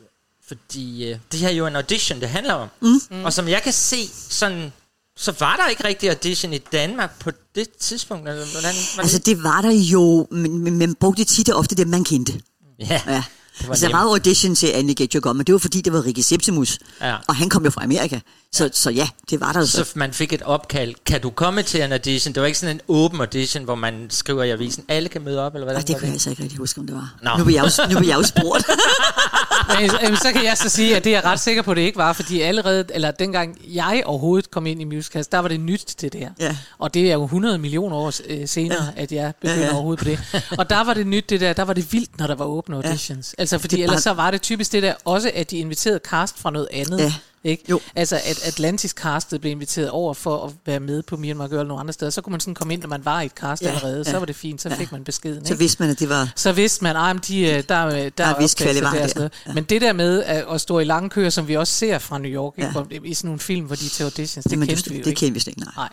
[0.48, 2.68] Fordi øh, det her er jo en audition, det handler om.
[2.81, 3.24] Mm.
[3.24, 4.72] Og som jeg kan se, sådan,
[5.16, 8.29] så var der ikke rigtig audition i Danmark på det tidspunkt.
[8.29, 11.74] Eller hvordan, var Altså, det var der jo, men, men man brugte tit og ofte
[11.74, 12.33] dem, man kendte.
[12.79, 13.22] Ja, Ja.
[13.59, 15.81] Det var Altså, der var audition til Annie Get Your Gun, men det var fordi,
[15.81, 16.79] det var Rikke Septimus.
[17.01, 17.17] Ja.
[17.29, 18.21] Og han kom jo fra Amerika.
[18.55, 19.85] Så, så ja, det var der jo så.
[19.85, 20.95] Så man fik et opkald.
[21.07, 22.35] Kan du komme til en audition?
[22.35, 25.40] Det var ikke sådan en åben audition, hvor man skriver i avisen, alle kan møde
[25.47, 27.14] op, eller hvad Ej, det kan jeg altså ikke rigtig huske, om det var.
[27.23, 27.31] Nå.
[27.38, 28.64] Nu vil jeg jo, nu vil jeg jo spurgt.
[29.81, 31.83] Men, så kan jeg så sige, at det er jeg ret sikker på, at det
[31.83, 35.61] ikke var, fordi allerede, eller dengang jeg overhovedet kom ind i musicals, der var det
[35.61, 36.29] nyt det der.
[36.40, 36.57] Ja.
[36.79, 39.03] Og det er jo 100 millioner år øh, senere, ja.
[39.03, 40.45] at jeg begynder Ja, ja, overhovedet på det.
[40.59, 42.77] Og der var det nyt det der, der var det vildt, når der var åbne
[42.77, 43.35] auditions.
[43.38, 43.43] Ja.
[43.43, 45.57] Altså fordi Det er ellers bare- så var det typisk det der, også at de
[45.59, 46.99] inviterede cast fra noget andet.
[46.99, 47.12] Ja.
[47.45, 47.65] Ikke?
[47.71, 47.81] Jo.
[47.97, 51.49] Altså at Atlantis castet blev inviteret over for at være med på Me and My
[51.49, 52.11] Girl nogle andre steder.
[52.11, 54.05] Så kunne man sådan komme ind, når man var i et cast Ja, ja, allerede.
[54.05, 54.19] Så ja.
[54.19, 55.47] var det fint, så fik man beskeden.
[55.47, 55.59] Så ikke?
[55.59, 56.33] vidste man, at det var...
[56.37, 59.15] så vidste man, at de, øh, der, der, der er vist der.
[59.17, 59.33] noget.
[59.55, 62.19] Men det der med at, at stå i lange køer, som vi også ser fra
[62.19, 62.73] New York, Ja.
[62.91, 62.99] ja.
[63.05, 65.07] i sådan nogle film, hvor de er til auditions, det Jamen, kendte vi jo det
[65.11, 65.19] ikke.
[65.19, 65.73] kendte vi slet ikke, nej.
[65.77, 65.89] Nej.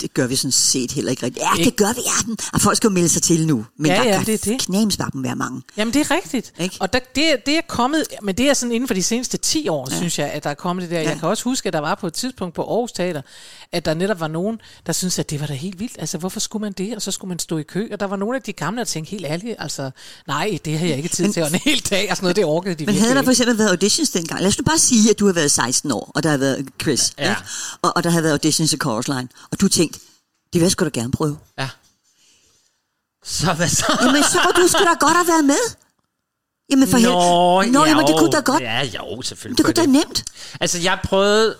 [0.00, 1.44] Det gør vi sådan set heller ikke rigtigt.
[1.44, 1.70] Ja, Ikke?
[1.70, 2.26] det gør vi, ja.
[2.26, 3.66] den- Og folk skal jo melde sig til nu.
[3.76, 4.60] Men Ja, der ja, kan det er det.
[4.60, 5.62] knæmsbakken være mange.
[5.76, 6.52] Jamen, det er rigtigt.
[6.58, 6.76] Ikke?
[6.80, 9.36] Og der, det, er- det er kommet, men det er sådan inden for de seneste
[9.38, 9.96] 10 år, ja.
[9.96, 11.00] synes jeg, at der er kommet det der.
[11.00, 11.08] Ja.
[11.08, 13.22] Jeg kan også huske, at der var på et tidspunkt på Aarhus Teater,
[13.72, 15.96] at der netop var nogen, der syntes, at det var da helt vildt.
[15.98, 16.96] Altså, hvorfor skulle man det?
[16.96, 17.88] Og så skulle man stå i kø.
[17.92, 19.90] Og der var nogle af de gamle, der tænkte helt ærligt, altså,
[20.26, 21.42] nej, det har jeg ikke tid Men- til.
[21.42, 23.58] Og en hel dag og sådan noget, det orkede de Men havde der for eksempel
[23.58, 24.40] været auditions dengang?
[24.40, 26.68] Lad os nu bare sige, at du har været 16 år, og der har været
[26.78, 27.10] quiz.
[27.18, 27.30] Ja.
[27.30, 27.42] Ikke?
[27.82, 29.28] Og, og der har været auditions i Chorus Line.
[29.52, 29.98] Og du tænkte,
[30.52, 31.38] det vil jeg sgu da gerne prøve.
[31.58, 31.68] Ja.
[33.24, 33.98] Så hvad så?
[34.02, 35.74] Jamen, så kunne du sgu da godt have været med.
[36.70, 37.72] Jamen, for helvede.
[37.72, 38.62] Nå, ja, jamen, det kunne da godt.
[38.62, 39.58] Ja, jo, selvfølgelig.
[39.58, 40.24] Det kunne da nemt.
[40.60, 41.56] Altså, jeg prøvede...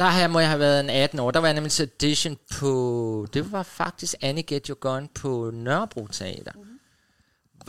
[0.00, 1.30] Der her må jeg have været en 18 år.
[1.30, 3.26] Der var jeg nemlig til audition på...
[3.34, 6.52] Det var faktisk Annie Get Your Gun på Nørrebro Teater.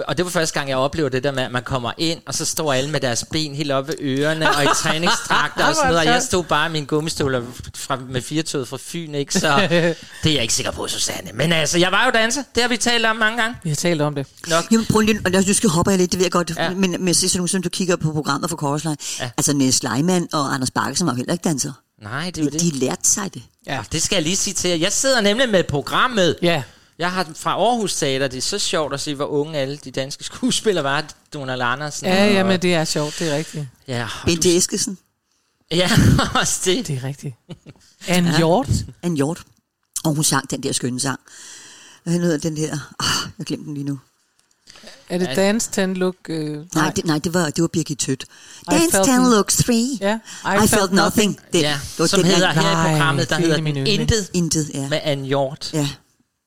[0.07, 2.33] Og det var første gang, jeg oplevede det der med, at man kommer ind, og
[2.33, 5.87] så står alle med deres ben helt oppe ved ørerne, og i træningstrakter og sådan
[5.87, 7.43] noget, og jeg stod bare i mine gummistoler
[7.75, 9.33] fra, med firetoget fra Fyn, ikke?
[9.33, 9.57] Så
[10.23, 11.31] det er jeg ikke sikker på, Susanne.
[11.33, 12.43] Men altså, jeg var jo danser.
[12.55, 13.57] Det har vi talt om mange gange.
[13.63, 14.27] Vi har talt om det.
[14.47, 14.71] Nok.
[14.71, 16.69] Jamen, prøv lige, og nu skal hoppe jeg lidt, det ved jeg godt, Ja.
[16.69, 18.97] men, men jeg ser sådan nogle, som du kigger på programmet for Korsleje.
[19.19, 19.31] Ja.
[19.37, 21.71] Altså, Niels Leimann og Anders Bakke, som var jo heller ikke danser.
[22.01, 22.61] Nej, det er De, det.
[22.61, 23.43] de lærte sig det.
[23.65, 23.83] Ja.
[23.91, 24.75] Det skal jeg lige sige til jer.
[24.77, 26.37] Jeg sidder nemlig med programmet.
[26.41, 26.63] Ja.
[26.97, 29.91] Jeg har fra Aarhus Teater, det er så sjovt at se, hvor unge alle de
[29.91, 31.05] danske skuespillere var.
[31.33, 32.07] Donald Andersen.
[32.07, 33.67] Ja, og- ja, men det er sjovt, det er rigtigt.
[33.87, 34.97] Ja, Bente Eskesen,
[35.71, 35.89] ja,
[36.41, 36.87] også det.
[36.87, 37.35] Det er rigtigt.
[38.07, 38.67] Anne Hjort.
[39.03, 39.43] Anne Hjort,
[40.03, 41.19] og hun sang den der skønne sang.
[42.03, 42.77] Hvad hedder den der?
[42.99, 43.99] Ah, jeg glemte den lige nu.
[45.11, 46.15] Er det Dance Ten Look?
[46.29, 48.25] Øh, Nej, det, nej det, var, det var Birgit Tødt.
[48.71, 49.73] Dance felt 10 n- looks 3.
[50.01, 50.19] Ja,
[50.63, 51.39] I, felt, nothing.
[51.53, 53.47] Den, Ja, det var som den, hedder jeg- her i Nej, programmet, der det er
[53.47, 54.87] hedder den Intet Intet, ja.
[54.89, 55.73] med Anne Hjort.
[55.73, 55.89] ja.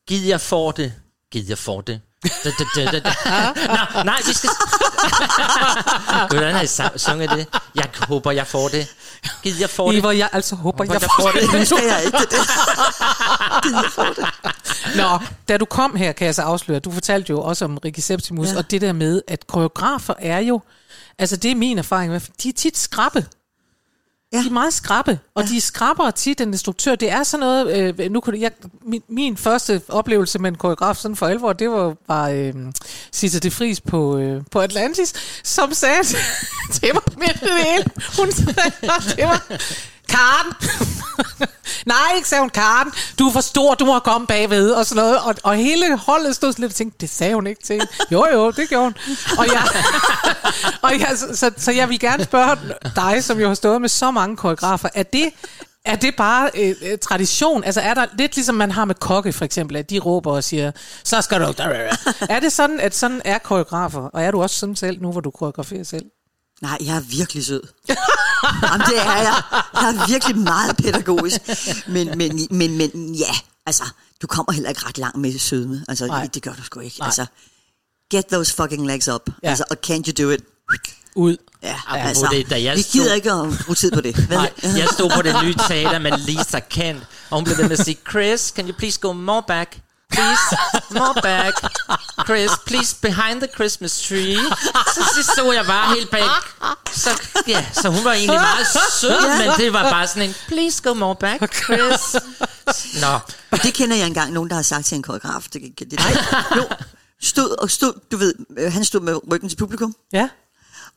[0.08, 0.92] Gid jeg får det.
[1.32, 2.00] Gid jeg får det.
[2.24, 4.50] Nå, nej, vi skal...
[6.30, 7.46] Hvordan har I sunget det?
[7.74, 8.88] Jeg håber, jeg får det.
[9.42, 9.98] Gid jeg får det.
[9.98, 11.42] Ivar, jeg altså håber, jeg jeg får får det.
[11.42, 11.52] det.
[11.60, 12.38] Nu skal jeg ikke det.
[14.96, 18.00] Nå, da du kom her, kan jeg så afsløre, du fortalte jo også om Ricky
[18.00, 18.58] Septimus, ja.
[18.58, 20.60] og det der med, at koreografer er jo,
[21.18, 23.26] altså det er min erfaring, de er tit skrappe.
[24.34, 24.42] Ja.
[24.42, 25.48] De er meget skrappe, og ja.
[25.48, 26.94] de er skrappere tit end instruktør.
[26.94, 28.50] Det er sådan noget, øh, nu kunne jeg,
[28.82, 32.54] min, min første oplevelse med en koreograf sådan for alvor, det var, var øh,
[33.12, 36.04] Sisse de Fris på, øh, på Atlantis, som sagde
[36.74, 37.84] til mig midt i det hele.
[38.18, 39.60] Hun sagde til mig,
[40.08, 40.52] Karen!
[41.86, 42.92] Nej, ikke sagde hun, Karen.
[43.18, 45.18] Du er for stor, du må komme bagved, og sådan noget.
[45.18, 47.80] Og, og hele holdet stod sådan lidt og tænkte, det sagde hun ikke til.
[48.12, 48.94] Jo, jo, det gjorde hun.
[49.38, 49.62] Og, jeg,
[50.82, 52.56] og jeg, så, så, så jeg vil gerne spørge
[52.96, 55.30] dig, som jo har stået med så mange koreografer, er det,
[55.84, 57.64] er det bare øh, øh, tradition?
[57.64, 60.44] Altså er der lidt ligesom man har med kokke for eksempel, at de råber og
[60.44, 60.72] siger,
[61.04, 61.52] så skal du...
[62.28, 64.02] Er det sådan, at sådan er koreografer?
[64.02, 66.04] Og er du også sådan selv, nu hvor du koreograferer selv?
[66.64, 67.62] Nej, jeg er virkelig sød.
[68.62, 69.42] Jamen, det er jeg.
[69.74, 71.40] Jeg er virkelig meget pædagogisk.
[71.88, 73.34] Men, men, men, men ja,
[73.66, 73.84] altså,
[74.22, 75.84] du kommer heller ikke ret langt med sødme.
[75.88, 76.26] Altså, Nej.
[76.34, 76.98] det gør du sgu ikke.
[76.98, 77.06] Nej.
[77.06, 77.26] Altså,
[78.10, 79.22] get those fucking legs up.
[79.28, 79.32] Ja.
[79.42, 79.48] Ja.
[79.48, 80.40] Altså, og can't you do it?
[81.16, 81.36] Ud.
[81.62, 84.26] Ja, Apropos altså, det, da jeg vi stod- gider ikke at bruge tid på det.
[84.30, 87.78] Nej, jeg stod på det nye teater med Lisa Kent, og hun blev ved med
[87.78, 89.78] at sige, Chris, can you please go more back?
[90.14, 90.56] Please,
[90.90, 91.54] more back.
[92.26, 94.36] Chris, please, behind the Christmas tree.
[94.94, 96.28] Så, så stod jeg bare helt bag.
[96.92, 97.10] Så,
[97.46, 98.66] ja, så hun var egentlig meget
[99.00, 102.22] sød, men det var bare sådan en, please go more back, Chris.
[103.00, 103.18] Nå,
[103.50, 105.42] Og det kender jeg engang nogen, der har sagt til en koreograf.
[105.52, 106.00] Det, det, det,
[106.56, 106.64] jo,
[107.22, 110.28] stod og stod, du ved, øh, han stod med ryggen til publikum, Ja.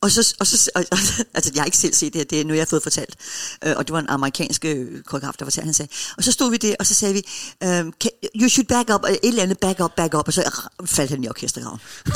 [0.01, 0.97] Og så, og så og, og,
[1.35, 3.15] altså jeg har ikke selv set det her, det er nu jeg har fået fortalt.
[3.63, 5.91] Øh, og det var en amerikansk øh, koreograf, der fortalte, han sagde.
[6.17, 7.23] Og så stod vi der, og så sagde vi,
[7.65, 10.61] um, can, you should back up, et eller andet back up, back up, og så
[10.85, 11.79] faldt han i orkestergraven.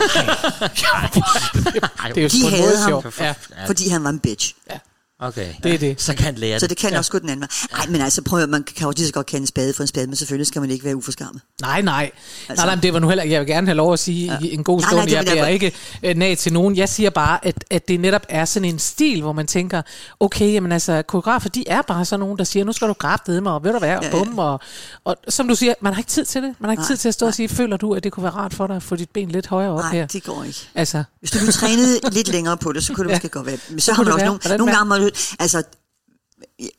[2.15, 3.03] Det er jo De havde ham.
[3.19, 3.33] Ja.
[3.67, 4.55] Fordi han var en bitch.
[5.21, 5.47] Okay.
[5.63, 6.01] Det er det.
[6.01, 6.69] Så kan lære Så det.
[6.69, 6.97] det kan ja.
[6.97, 7.77] også gå den anden vej.
[7.77, 9.83] Nej, men altså prøv at, man kan jo lige så godt kende en spade for
[9.83, 11.41] en spade, men selvfølgelig skal man ikke være uforskammet.
[11.61, 12.11] Nej, nej.
[12.49, 14.47] Altså, nej, nej, det var nu heller Jeg vil gerne have lov at sige ja.
[14.47, 15.71] i en god Nej, stund, nej, det jeg bliver ikke
[16.03, 16.75] øh, nag til nogen.
[16.75, 19.81] Jeg siger bare, at, at det netop er sådan en stil, hvor man tænker,
[20.19, 23.41] okay, jamen altså, koreografer, de er bare sådan nogen, der siger, nu skal du grabbe
[23.41, 24.23] mig, og ved du hvad, og Ja, ja.
[24.23, 24.59] bum, og,
[25.05, 26.55] og som du siger, man har ikke tid til det.
[26.59, 28.23] Man har ikke Nej, tid til at stå og sige, føler du, at det kunne
[28.23, 30.07] være rart for dig at få dit ben lidt højere op Nej, her?
[30.07, 30.59] det går ikke.
[30.75, 33.15] Altså, Hvis du nu trænede lidt længere på det, så kunne det Ja.
[33.15, 33.57] måske godt være.
[33.69, 35.63] Men så Det har man det også nogle, nogle gange, du, altså,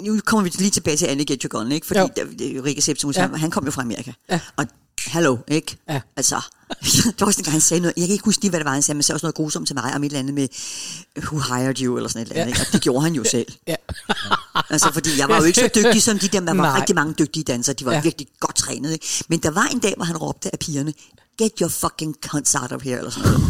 [0.01, 1.87] nu kommer vi lige tilbage til Annie Get Your Gun, ikke?
[1.87, 2.09] Fordi Jo.
[2.17, 3.27] der, det er jo Rikke Septimus, Ja.
[3.27, 4.13] han kom jo fra Amerika.
[4.31, 4.41] Ja.
[4.57, 4.67] Og
[5.07, 5.77] hallo, ikke?
[5.89, 6.01] Ja.
[6.17, 6.35] Altså,
[7.05, 8.65] der var også en gang, han sagde noget, jeg kan ikke huske lige, hvad det
[8.65, 10.49] var, han sagde, men sagde også noget grusomt til mig, om et eller andet med,
[11.19, 12.61] who hired you, eller sådan et eller andet, Ja.
[12.61, 12.69] ikke?
[12.69, 13.47] Og det gjorde han jo selv.
[13.69, 13.75] ja.
[14.71, 16.79] Altså, fordi jeg var jo ikke så dygtig som de der, der var Nej.
[16.79, 18.01] rigtig mange dygtige dansere, de var ja.
[18.01, 19.07] virkelig godt trænet, ikke?
[19.29, 20.95] Men der var en dag, hvor han råbte af pigerne,
[21.39, 23.43] get your fucking cunts out of here, eller sådan noget.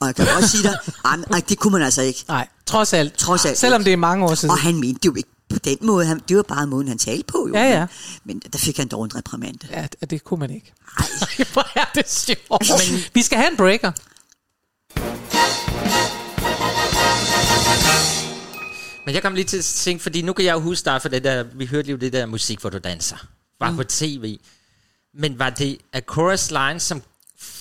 [0.00, 2.24] Og jeg kan godt sige dig, ej, ej, det kunne man altså ikke.
[2.28, 3.14] Nej, trods alt.
[3.14, 4.50] Trods alt Selvom det er mange år siden.
[4.50, 6.06] Og han mente det jo ikke på den måde.
[6.06, 7.46] Han, det var bare måden, han talte på.
[7.48, 7.54] Jo.
[7.54, 7.86] Ja, ja.
[8.24, 9.68] Men der fik han dog en reprimande.
[9.70, 10.72] Ja, det- kunne man ikke.
[10.98, 11.06] Ej,
[11.52, 12.70] hvor er det sjovt.
[12.90, 13.92] Men vi skal have en breaker.
[19.06, 21.08] Men jeg kom lige til at tænke, fordi nu kan jeg jo huske dig for
[21.08, 23.16] det der, vi hørte lige det der musik, hvor du danser.
[23.60, 23.76] Var mm.
[23.76, 24.38] på tv.
[25.14, 27.02] Men var det A Chorus Line, som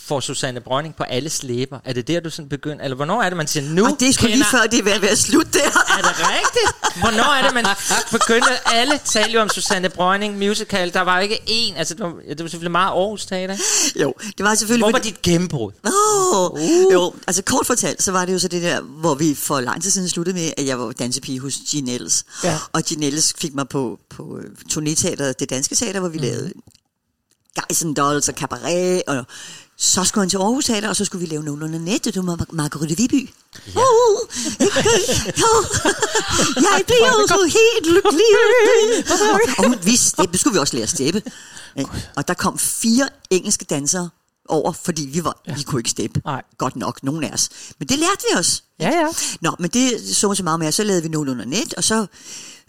[0.06, 1.80] får Susanne Brønding på alles læber?
[1.86, 2.84] Er det der, du sådan begynder?
[2.84, 4.80] Eller hvornår er det, man siger, nu Og det er sgu lige kender- før, det
[4.80, 5.60] er ved at være slut der.
[5.60, 7.00] Er det rigtigt?
[7.02, 7.66] Hvornår er det, man
[8.12, 8.50] begyndte?
[8.74, 10.94] Alle talte jo om Susanne Brønding musical.
[10.94, 11.78] Der var jo ikke én.
[11.78, 13.58] Altså, det var, det var selvfølgelig meget Aarhus Teater.
[14.02, 14.86] Jo, det var selvfølgelig...
[14.86, 15.72] Hvor var dit gennembrud?
[15.86, 16.62] Oh,
[16.94, 19.84] jo, altså kort fortalt, så var det jo så det der, hvor vi for lang
[19.84, 22.24] tid siden sluttede med, at jeg var dansepige hos Jean Ellis.
[22.44, 22.58] Ja.
[22.74, 26.24] Og Jean Ellis fik mig på, på øh, turnéteateret, det danske teater, hvor vi mm.
[26.24, 26.52] lavede
[27.56, 29.26] Geisen Dolls og Cabaret, og
[29.78, 32.36] så skulle han til Aarhus Teater, og så skulle vi lave nogenlunde net, det var
[32.36, 33.30] Mar- Margrethe Viby.
[33.76, 33.80] Ja.
[33.80, 34.30] Uh,
[36.56, 38.24] jeg bliver jo så helt lykkelig.
[39.12, 41.24] og, og hun vidste skulle vi også lære at steppe.
[42.16, 44.10] Og der kom fire engelske dansere
[44.50, 45.56] over, fordi vi var, ja.
[45.56, 46.22] vi kunne ikke steppe.
[46.26, 46.42] Nej.
[46.58, 47.50] Godt nok, nogen af os.
[47.80, 48.64] Men det lærte vi os.
[48.80, 49.08] Ja, ja.
[49.42, 52.06] Nå, men det så så meget med, så lavede vi nogenlunde net, og så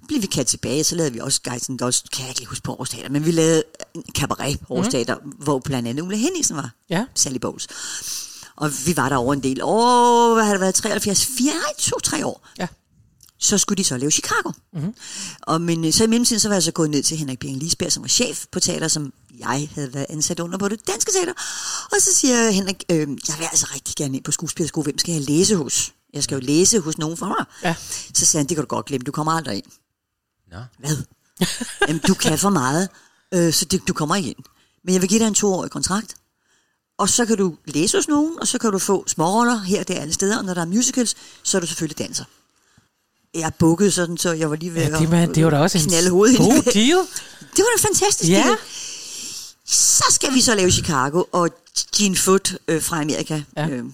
[0.09, 2.73] blev vi kaldt tilbage, så lavede vi også Geisen Dolls, kan jeg ikke huske på
[2.73, 3.63] Aarhus men vi lavede
[3.95, 6.71] en cabaret på Aarhus Teater, hvor blandt andet Ulla Henningsen var.
[6.91, 7.05] Ja.
[7.15, 7.67] Sally Bowles.
[8.57, 11.63] Og vi var der over en del år, hvad har det været, 73, 4, nej,
[11.79, 12.49] to-tre år.
[12.59, 12.67] Ja.
[13.39, 14.53] Så skulle de så lave Chicago.
[14.73, 14.95] Mm-hmm.
[15.43, 17.57] Og men, øh, så i mellemtiden, så var jeg så gået ned til Henrik Bjerg
[17.57, 21.13] Lisberg, som var chef på teater, som jeg havde været ansat under på det danske
[21.13, 21.33] teater.
[21.93, 25.13] Og så siger Henrik, øh, jeg vil altså rigtig gerne ind på skuespillerskole, hvem skal
[25.13, 25.93] jeg læse hos?
[26.15, 27.45] Jeg skal jo læse hos nogen for mig.
[27.63, 27.75] Ja.
[28.15, 29.65] Så sagde han, det kan du godt glemme, du kommer aldrig ind.
[30.55, 30.61] Nå.
[30.79, 30.97] Hvad?
[31.89, 32.89] Jamen, du kan for meget,
[33.35, 34.37] øh, så det, du kommer ikke ind.
[34.85, 36.15] Men jeg vil give dig en toårig kontrakt,
[36.99, 39.89] og så kan du læse hos nogen, og så kan du få småroller her og
[39.89, 42.25] der alle steder, og når der er musicals, så er du selvfølgelig danser.
[43.35, 45.79] Jeg bukkede sådan, så jeg var lige ved Ja, det, man, det var da også
[45.79, 46.99] en knalde hovedet god deal.
[47.57, 48.31] Det var da fantastisk.
[48.31, 48.47] Ja.
[48.51, 48.59] Det.
[49.67, 51.51] Så skal vi så lave Chicago, og
[51.97, 53.63] Gene Foot øh, fra Amerika, Ja.
[53.63, 53.69] ja.
[53.69, 53.85] øh,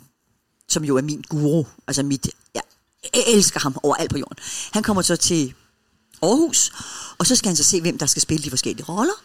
[0.68, 2.62] som jo er min guru, altså mit, jeg
[3.26, 4.36] elsker ham overalt på jorden.
[4.72, 5.54] Han kommer så til
[6.22, 6.72] Aarhus,
[7.18, 9.22] og så skal han så se, hvem der skal spille de forskellige roller.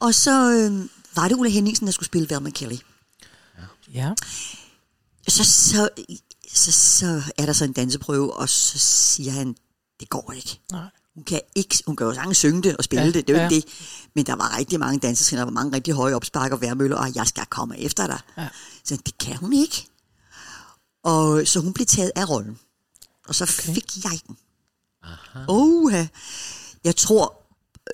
[0.00, 2.76] Og så øh, var det Ulla Henningsen, der skulle spille Velma Kelly.
[3.94, 4.12] Ja.
[5.28, 5.88] Så, så,
[6.54, 9.56] så, så er der så en danseprøve, og så siger han,
[10.00, 10.60] det går ikke.
[10.72, 10.84] Nej.
[11.14, 13.38] Hun kan, ikke, hun kan jo sagtens synge det og spille Ja, det, det er
[13.38, 13.48] jo ja.
[13.48, 13.74] ikke det.
[14.14, 17.14] Men der var rigtig mange dansetrin, der var mange rigtig høje opspark og værmøller, og
[17.14, 18.20] jeg skal komme efter dig.
[18.36, 18.48] Ja.
[18.84, 19.86] Så det kan hun ikke.
[21.02, 22.58] Og så hun blev taget af rollen.
[23.28, 23.74] Og så okay.
[23.74, 24.36] fik jeg den.
[25.48, 25.92] Oh,
[26.84, 27.42] jeg tror,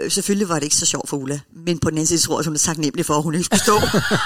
[0.00, 2.38] øh, selvfølgelig var det ikke så sjovt for Ulla, men på den anden side tror
[2.40, 3.78] jeg, hun er taknemmelig for, at hun ikke skulle stå.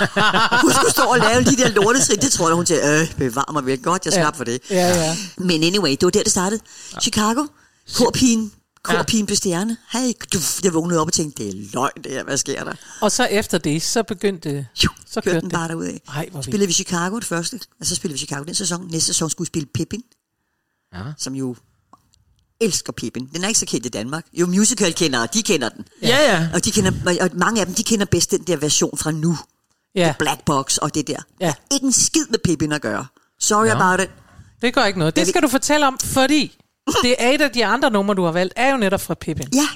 [0.65, 2.19] hun skulle stå og lave de der lortetrin.
[2.19, 4.61] Det tror jeg, hun til, øh, bevar mig vel godt, jeg slap for det.
[4.71, 5.17] Ja, ja.
[5.39, 6.61] Men anyway, det var der, det startede.
[7.03, 7.47] Chicago,
[7.95, 9.77] korpigen, korpigen blev stjerne.
[9.93, 10.13] Hey,
[10.65, 12.73] jeg vågnede op og tænkte, det er løgn det her, hvad sker der?
[13.01, 15.99] Og så efter det, så begyndte Jo, så kørte kørte den bare derudad.
[16.09, 16.43] Ej, hvor.
[16.43, 18.89] Spillede vi Chicago det første, og så spillede vi Chicago den sæson.
[18.91, 20.03] Næste sæson skulle vi spille Pippin,
[20.95, 21.03] Ja.
[21.19, 21.57] som jo
[22.61, 23.29] elsker Pippin.
[23.35, 24.27] Den er ikke så kendt i Danmark.
[24.33, 25.85] Jo, musical-kendere, de kender den.
[26.03, 26.49] Ja, ja.
[26.55, 29.39] Og, de kender, og mange af dem, de kender bedst den der version fra nu.
[29.95, 31.19] Ja, Black Box og det der.
[31.41, 31.55] Ja.
[31.73, 33.07] Ikke en skid med Pippin at gøre.
[33.41, 33.73] Sorry Nå.
[33.73, 34.11] about it.
[34.63, 35.17] det gør ikke noget.
[35.17, 36.59] Det skal du fortælle om, fordi
[37.03, 39.49] det er et af de andre numre, du har valgt, er jo netop fra Pippin.
[39.55, 39.69] Ja,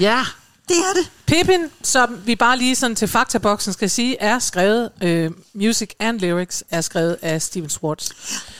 [0.00, 0.24] Ja.
[0.68, 1.10] det er det.
[1.30, 6.20] Pippin, som vi bare lige sådan til faktaboksen skal sige, er skrevet, øh, music and
[6.20, 8.08] lyrics er skrevet af Steven Schwartz,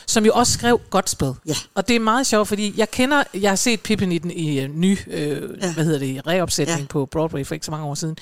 [0.07, 1.31] som jo også skrev Godspell.
[1.47, 1.53] Ja.
[1.75, 4.65] Og det er meget sjovt, fordi jeg kender, jeg har set Pippin i den i
[4.65, 5.73] uh, ny, øh, ja.
[5.73, 6.81] hvad hedder det, reopsætning ja.
[6.83, 6.87] Ja.
[6.87, 8.17] på Broadway for ikke så mange år siden.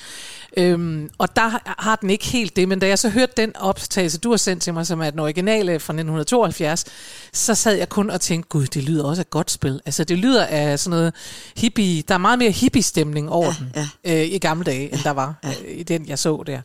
[0.58, 4.18] Øhm, og der har- den ikke helt det, men da jeg så hørte den optagelse,
[4.18, 6.86] du har sendt til mig, som er den originale fra 1972,
[7.34, 9.82] så sad jeg kun og tænkte, gud, det lyder også af godt spil.
[9.86, 11.14] Altså, det lyder af sådan noget
[11.58, 15.12] hippie, der er meget mere hippie-stemning over Ja, den øh, i gamle dage, end der
[15.12, 16.62] var øh, i den, jeg så der.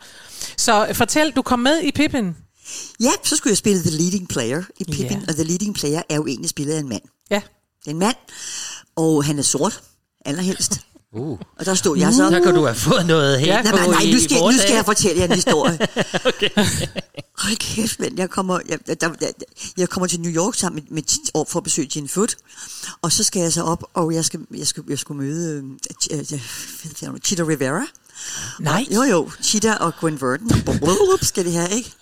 [0.57, 2.37] Så øh, fortæl, du kom med i Pippin.
[3.01, 5.21] Ja, så skulle jeg spille The Leading Player i Pippin, Ja.
[5.29, 7.03] og The Leading Player er jo egentlig spillet af en mand.
[7.31, 7.41] Ja.
[7.81, 8.17] Det er en mand,
[8.97, 9.83] og han er sort,
[10.25, 10.81] allerhelst.
[11.15, 11.39] Uh.
[11.59, 12.31] Og der stod jeg så...
[12.31, 14.85] Så kan du have fået noget Ja, Nej, nej, nej, nu skal, nu skal jeg
[14.85, 15.79] fortælle jer en historie.
[17.43, 18.19] Hold kæft, mand.
[18.19, 19.29] Jeg kommer, jeg, der, der,
[19.77, 22.37] jeg kommer til New York sammen med, med år for at besøge Gene Foot.
[23.03, 25.79] Og så skal jeg så op, og jeg skal, jeg skal, jeg skal møde hun,
[27.25, 27.87] Chita Rivera.
[28.61, 28.87] Nej.
[28.95, 29.31] Jo, jo.
[29.43, 30.51] Chita og Gwen Verdon.
[31.23, 31.93] Skal det have, ikke?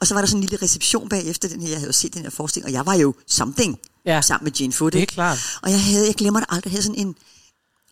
[0.00, 1.68] Og så var der sådan en lille reception bagefter den her.
[1.68, 4.22] Jeg havde jo set den her forestilling, og jeg var jo something Ja.
[4.22, 4.92] sammen med Gene Foot.
[4.92, 5.12] Det er ikke?
[5.12, 5.38] klart.
[5.62, 7.14] Og jeg havde, jeg glemmer det aldrig, jeg havde sådan en,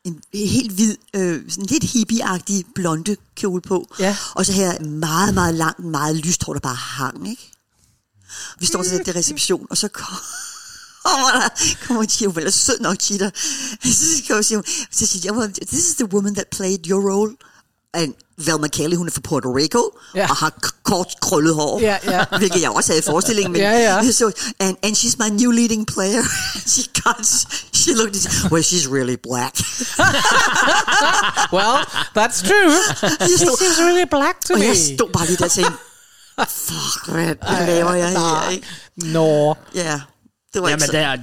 [0.05, 3.95] en helt hvid, øh, sådan lidt hippie-agtig blonde kjole på.
[3.99, 4.17] Ja.
[4.35, 7.51] Og så jeg meget, meget langt, meget lyst hår, der bare hang, ikke?
[8.59, 10.17] Vi står til det reception, og så kom,
[11.05, 11.49] kommer der,
[11.87, 13.31] kommer Chia, vel er sød nok, Cheetah.
[13.85, 17.37] Så siger hun, så siger jeg, well, this is the woman that played your role.
[17.95, 20.29] And Velma Kelly, hun er fra Puerto Rico, Ja.
[20.31, 22.25] og har k- kort, krøllet hår, Ja, ja.
[22.39, 23.53] hvilket jeg også havde i forestillingen.
[23.53, 23.71] Men, Ja,
[24.03, 24.11] ja.
[24.13, 24.31] So,
[24.61, 26.23] and, and she's my new leading player.
[26.75, 27.27] she got,
[27.73, 29.55] she looked, well, she's really black.
[31.53, 31.77] Well,
[32.19, 32.73] that's true.
[33.21, 34.67] Jeg stod- seems really black to og me.
[34.67, 35.73] jeg stod bare lige der og tænkte,
[36.49, 38.67] Fuck, hvad, hvad laver jeg her, ikke?
[38.97, 39.55] Nå.
[39.75, 40.01] Ja,
[40.55, 40.93] det var Jamen, ikke så...
[40.93, 41.17] der,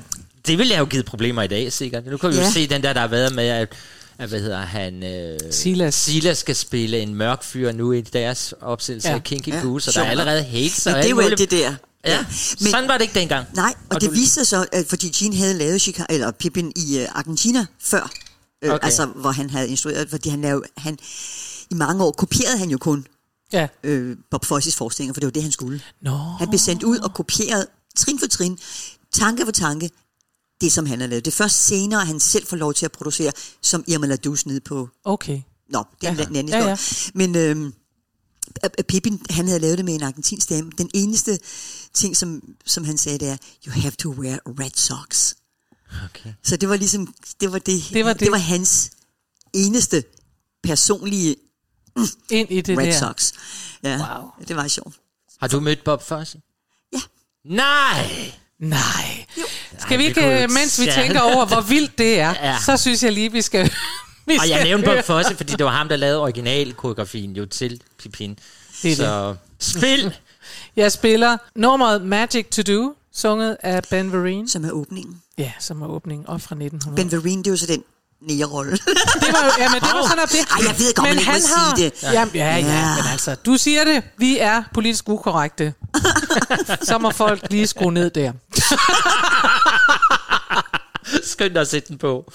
[0.48, 2.06] det ville have jo givet problemer i dag, sikkert.
[2.06, 2.52] Nu kan vi jo Ja.
[2.52, 3.74] se den der, der har været med, at,
[4.22, 5.04] at hvad hedder han?
[5.04, 5.96] Øh, Silas.
[5.96, 9.14] Silas skal spille en mørk fyr nu i deres opsættelse Ja.
[9.14, 9.18] ja.
[9.18, 9.62] af Kinky Ja, ja.
[9.62, 11.76] Goose, og der er allerede hates Men og det er jo alt det der.
[12.06, 12.28] Ja, Men-
[12.62, 13.48] men, sådan var det ikke dengang.
[13.56, 16.32] Nej, og, Og det du- viste sig så, at fordi Gene havde lavet Chica, eller
[16.32, 18.12] Pippin i uh, Argentina før,
[18.64, 18.86] øh, Okay.
[18.86, 20.98] altså hvor han havde instrueret, fordi han lavede, han,
[21.72, 23.08] i mange år kopierede han jo kun
[23.54, 23.68] Ja.
[23.84, 25.82] øh, Bob Fosse's forestillinger, for det var det, han skulle.
[26.02, 26.18] Nå.
[26.40, 27.66] Han blev sendt ud og kopieret
[27.96, 28.58] trin for trin,
[29.14, 29.90] tanke for tanke,
[30.62, 31.26] det som han havde lavet.
[31.26, 33.32] Det er først senere, han selv får lov til at producere,
[33.62, 35.42] som Irma Ladus nede på Okay.
[35.70, 36.22] Nå, det er Ja.
[36.22, 36.70] en anden historie.
[36.70, 36.78] ja.
[37.14, 37.74] Men øhm,
[38.88, 40.72] Pippin, han havde lavet det med en argentinsk dame.
[40.78, 41.40] Den eneste
[41.94, 43.38] ting, som, som han sagde, det er,
[43.68, 45.36] you have to wear red socks.
[46.06, 46.34] Okay.
[46.44, 48.20] Så det var ligesom, det var det, Det var det.
[48.20, 48.92] det var hans
[49.54, 50.04] eneste
[50.64, 51.36] personlige
[52.30, 53.00] Ind i det red der.
[53.00, 53.34] socks.
[53.84, 54.30] Ja, Wow.
[54.48, 54.96] det var sjovt.
[55.40, 56.42] Har du mødt Bob Fosse?
[56.94, 57.02] Ja.
[57.46, 58.32] Nej!
[58.62, 59.26] Nej.
[59.80, 62.58] Skal vi det ikke, øh, mens vi tænker over, hvor vildt det er, Ja.
[62.66, 63.64] så synes jeg lige, vi skal...
[64.28, 64.86] vi Og skal jeg nævnte.
[64.96, 68.40] Bob Fosse, fordi det var ham, der lavede originalkoreografien jo til Pipin.
[68.84, 70.16] Det er Så spil!
[70.76, 74.48] Jeg spiller nummeret Magic to Do, sunget af Ben Vereen.
[74.50, 75.22] Som er åbningen.
[75.38, 76.96] Ja, som er åbningen op fra 1900.
[77.10, 77.84] Ben Vereen, det er jo så den
[78.22, 78.72] nære-rolle.
[78.72, 78.82] det
[79.34, 80.40] var, jo- ja, men det var sådan, at det...
[80.40, 82.04] Ej, jeg ved godt, men man ikke han må har, sige det.
[82.04, 82.96] Ja, ja, ja, Ja.
[82.96, 84.04] men altså, du siger det.
[84.18, 85.74] Vi er politisk ukorrekte.
[86.88, 88.32] så må folk lige skrue ned der.
[91.24, 92.32] Skynd dig at sætte den på.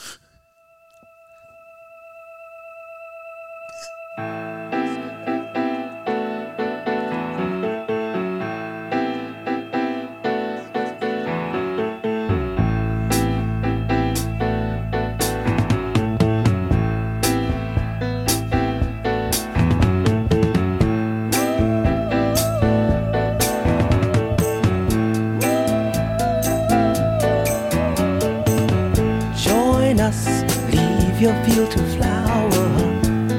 [31.27, 32.51] Your field to flower.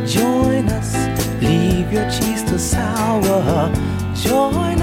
[0.05, 0.93] Join us,
[1.41, 3.71] leave your cheese to sour.
[4.13, 4.76] Join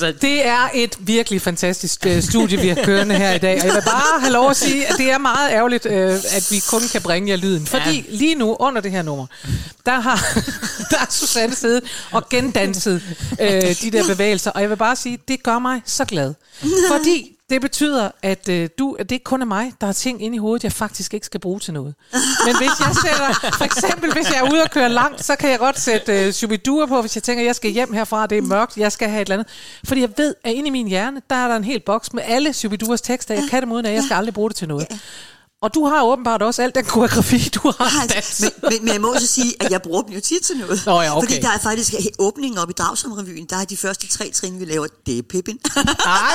[0.00, 3.60] Så Det er et virkelig fantastisk øh, studie, vi har kørende her i dag.
[3.60, 6.48] Og jeg vil bare have lov at sige, at det er meget ærgerligt, øh, at
[6.50, 7.66] vi kun kan bringe jer lyden.
[7.66, 8.02] Fordi ja.
[8.08, 9.26] lige nu, under det her nummer,
[9.86, 10.16] der har,
[10.90, 11.82] der har Susanne siddet
[12.12, 13.02] og gendanset
[13.40, 14.50] øh, de der bevægelser.
[14.50, 16.34] Og jeg vil bare sige, det gør mig så glad.
[16.90, 20.22] Fordi det betyder, at øh, du, at det ikke kun er mig, der har ting
[20.22, 21.94] inde i hovedet, jeg faktisk ikke skal bruge til noget.
[22.46, 25.50] Men hvis jeg sætter, for eksempel hvis jeg er ude og køre langt, så kan
[25.50, 28.42] jeg godt sætte øh, subidure på, hvis jeg tænker, jeg skal hjem herfra, det er
[28.42, 29.52] mørkt, jeg skal have et eller andet.
[29.84, 32.22] Fordi jeg ved, at inde i min hjerne, der er der en hel boks med
[32.26, 34.86] alle subidures tekster, jeg kan dem uden at jeg skal aldrig bruge det til noget.
[35.62, 39.00] Og du har åbenbart også alt den koreografi, du har Nej, men, men, men jeg
[39.00, 40.82] må også sige, at jeg bruger dem jo tit til noget.
[40.86, 41.26] Nå ja, okay.
[41.28, 44.64] Fordi der er faktisk åbningen op i Dragsomrevyen, der er de første tre trin, vi
[44.64, 45.58] laver, det er Pippin.
[45.76, 45.82] Ej,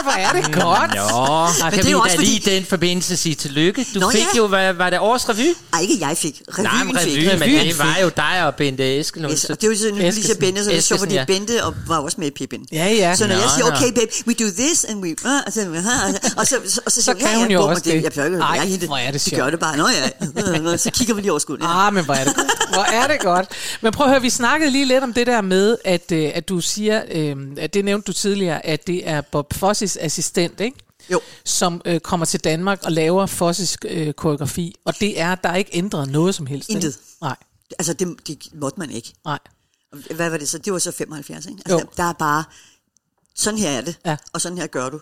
[0.04, 0.96] hvor er det godt.
[0.96, 3.36] Nå, og kan det er vi jo da også lige i fordi- den forbindelse sige
[3.36, 3.88] tillykke.
[3.94, 4.38] Du Nå, fik ja.
[4.38, 5.56] jo, hvad, var det års revy?
[5.74, 6.42] Ej, ikke jeg fik.
[6.50, 7.18] Revyen Nej, men fik.
[7.18, 9.32] revy, men Revyen det var jo dig og Bente Eskelund.
[9.34, 10.38] Yes, så- og det er jo sådan, Lisa Eskesen.
[10.40, 11.26] Bente, så det sjovt, fordi ja.
[11.26, 12.66] Bente og var også med i Pippin.
[12.72, 13.16] Ja, ja.
[13.16, 15.16] Så når Nå, jeg siger, okay babe, we do this, and we...
[15.26, 15.62] Uh, og, så,
[16.38, 17.12] og, så, så, og så, Så
[17.52, 17.86] jo det.
[17.86, 18.04] det.
[18.04, 19.42] Jeg plejer ikke, Ej, jeg, hende, hvor er det de sjovt.
[19.44, 19.78] gør det bare.
[19.78, 19.88] Nå
[20.70, 21.72] ja, så kigger vi lige over skulderen.
[21.72, 21.88] Ja.
[21.88, 22.70] Ah, men hvor er det godt.
[22.74, 23.48] Hvor er det godt.
[23.82, 26.50] Men prøv at høre, vi snakkede lige lidt om det der med, at, øh, at
[26.50, 30.78] du siger, øh, at det nævnte du tidligere, at det er Bob Fossis assistent, ikke?
[31.12, 31.20] Jo.
[31.46, 34.76] som øh, kommer til Danmark og laver Fossis øh, koreografi.
[34.86, 36.70] Og det er, der er ikke ændret noget som helst.
[36.70, 36.78] ikke?
[36.78, 36.98] Intet.
[37.22, 37.36] Nej,
[37.80, 39.14] Altså, det, det måtte man ikke.
[39.26, 39.40] nej.
[40.16, 40.58] Hvad var det så?
[40.58, 41.58] Det var så 75, ikke?
[41.70, 41.74] Jo.
[41.76, 42.44] Altså, der, der er bare,
[43.36, 44.18] sådan her er det, Ja.
[44.34, 45.00] og sådan her gør du.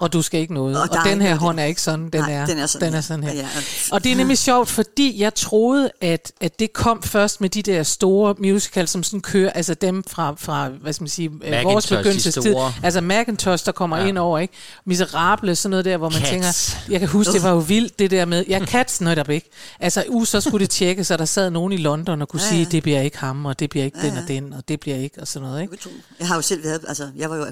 [0.00, 0.76] Og du skal ikke noget.
[0.76, 1.62] Og Og, der er den ikke her noget hånd der.
[1.62, 2.08] er ikke sådan.
[2.10, 3.02] Den, Nej, er, den er sådan den er her.
[3.02, 3.32] sådan her.
[3.32, 3.46] Ja, ja.
[3.92, 7.62] Og det er nemlig sjovt, fordi jeg troede, at, at det kom først med de
[7.62, 11.38] der store musicals, som sådan kører, altså dem fra, fra hvad skal man sige, øh,
[11.40, 12.54] Macintosh, vores de begyndelsestid.
[12.82, 14.06] Altså Macintosh, der kommer ja.
[14.06, 14.54] ind over, ikke?
[14.84, 16.30] Miserable, sådan noget der, hvor man Cats.
[16.30, 19.50] tænker, jeg kan huske, det var jo vildt, det der med, ja, Cats netop ikke.
[19.80, 22.48] Altså, u, så skulle det tjekke, så der sad nogen i London og kunne Ja,
[22.48, 22.68] sige, ja.
[22.68, 25.20] det bliver ikke ham, og det bliver ikke den og den, og det bliver ikke,
[25.20, 25.78] og sådan noget, ikke?
[26.18, 27.46] Jeg har jo selv været, altså, jeg var jo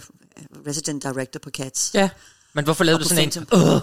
[0.67, 1.91] resident director på Cats.
[1.95, 2.09] Ja,
[2.59, 3.31] Men hvorfor lavede du sådan en?
[3.31, 3.83] Phantom.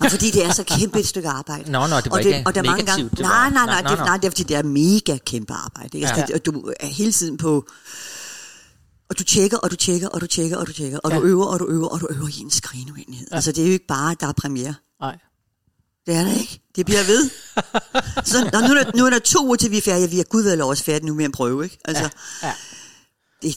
[0.00, 1.70] Og fordi det er så kæmpe et stykke arbejde.
[1.70, 3.50] Nå, nå, det var og ikke og der er mange gange, negativt, det nej, var-
[3.50, 4.04] nej, nej, nej, nå, det, nå.
[4.04, 5.98] nej, det er fordi, det er mega kæmpe arbejde.
[5.98, 6.06] Ikke?
[6.08, 6.26] Altså, Ja.
[6.26, 7.66] det, og du er hele tiden på...
[9.10, 11.16] Og du tjekker, og du tjekker, og du tjekker, og du tjekker, og Ja.
[11.16, 13.26] du øver, og du øver, og du øver i en skrigende uenighed.
[13.32, 14.74] Altså, det er jo ikke bare, der er premiere.
[15.00, 15.18] nej.
[16.06, 16.60] Det er det ikke.
[16.76, 17.30] Det bliver ved.
[18.30, 20.10] Så, og nu, er der, nu er der to uger til, vi er færdige.
[20.10, 21.78] Vi er gud ved også færdige nu med en prøve, ikke?
[21.84, 22.08] Altså,
[22.42, 22.52] Ja.
[23.42, 23.56] det,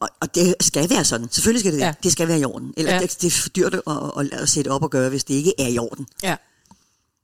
[0.00, 1.28] og, og det skal være sådan.
[1.30, 1.86] Selvfølgelig skal det det.
[1.86, 1.92] Ja.
[2.02, 2.74] Det skal være i orden.
[2.76, 3.00] Eller ja.
[3.00, 3.82] det, det er for dyrt at,
[4.18, 6.06] at, at sætte op og gøre, hvis det ikke er i orden.
[6.22, 6.36] Ja.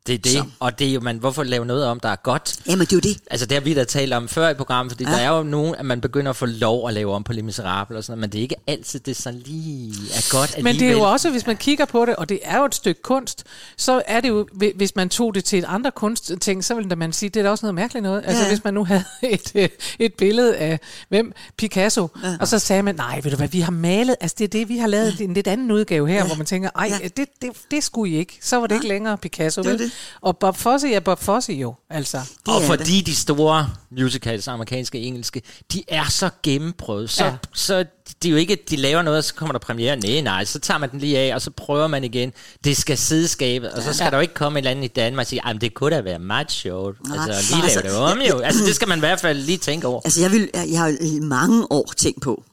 [0.07, 0.45] Det er det, Så.
[0.61, 2.55] og det er jo, man, hvorfor lave noget om, der er godt?
[2.67, 3.19] Jamen, det er jo det.
[3.31, 5.11] Altså det har vi da talt om før i programmet, fordi ja.
[5.11, 5.17] Ja.
[5.17, 7.45] der er jo nogen, at man begynder at få lov at lave om på Les
[7.45, 10.65] Miserables og sådan noget, men det er ikke altid, det sådan lige er godt alligevel.
[10.65, 12.75] Men det er jo også, hvis man kigger på det, og det er jo et
[12.75, 13.45] stykke kunst,
[13.77, 16.97] så er det jo, hvi- hvis man tog det til et andre kunstting, så ville
[16.97, 18.23] man sige, det er da også noget mærkeligt noget.
[18.27, 18.49] Altså Ja.
[18.49, 21.33] hvis man nu havde et, øh, et billede af, hvem?
[21.57, 22.37] Picasso, ja.
[22.41, 24.69] og så sagde man, nej, ved du hvad, vi har malet, altså det er det,
[24.69, 26.27] vi har lavet en lidt anden udgave her, ja.
[26.27, 27.09] hvor man tænker, ej, Ja.
[27.09, 28.39] det, det, det skulle I ikke.
[28.43, 29.79] Så var det ikke længere Picasso, Det vel?
[29.79, 29.91] det.
[30.21, 32.19] Og Bob Fosse er Bob Fosse jo, altså.
[32.47, 35.43] Det og fordi de store musicals, amerikanske, engelske,
[35.73, 37.37] de er så gennemprøvet, så, Ja.
[37.55, 37.85] så
[38.23, 39.97] det er jo ikke, at de laver noget, og så kommer der premiere.
[39.97, 42.33] Nej, nej, så tager man den lige af, og så prøver man igen.
[42.65, 44.11] Det skal sidde skabet, og så skal Ja.
[44.11, 45.97] der jo ikke komme et eller andet i Danmark og sige, "Ej, men det kunne
[45.97, 47.09] da være meget sjovt.
[47.09, 48.39] Nej, Altså, lige nej, lave altså, det om jo.
[48.45, 50.01] Altså, det skal man i hvert fald lige tænke over.
[50.05, 52.45] Altså, jeg, vil, jeg har i mange år tænkt på,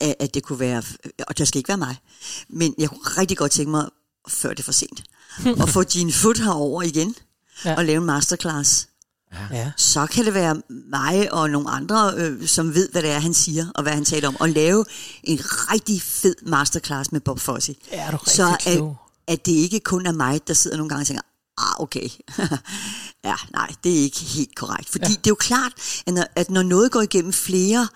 [0.00, 0.82] at, at det kunne være,
[1.28, 1.96] og det skal ikke være mig,
[2.48, 3.86] men jeg kunne rigtig godt tænke mig,
[4.28, 5.02] før det er for sent,
[5.62, 7.14] at få Gene Foot herover igen,
[7.64, 7.74] Ja.
[7.76, 8.88] og lave en masterclass.
[9.52, 9.70] Ja.
[9.76, 13.34] Så kan det være mig og nogle andre, øh, som ved, hvad det er, han
[13.34, 14.84] siger, og hvad han taler om, og lave
[15.24, 17.74] en rigtig fed masterclass med Bob Fosse.
[17.90, 18.96] Er du Så at, klog.
[19.28, 21.22] at det ikke kun er mig, der sidder nogle gange og tænker,
[21.58, 22.08] ah, okay.
[23.24, 24.90] ja, nej, det er ikke helt korrekt.
[24.90, 25.14] Fordi ja.
[25.14, 25.72] det er jo klart,
[26.06, 27.88] at når, at når noget går igennem flere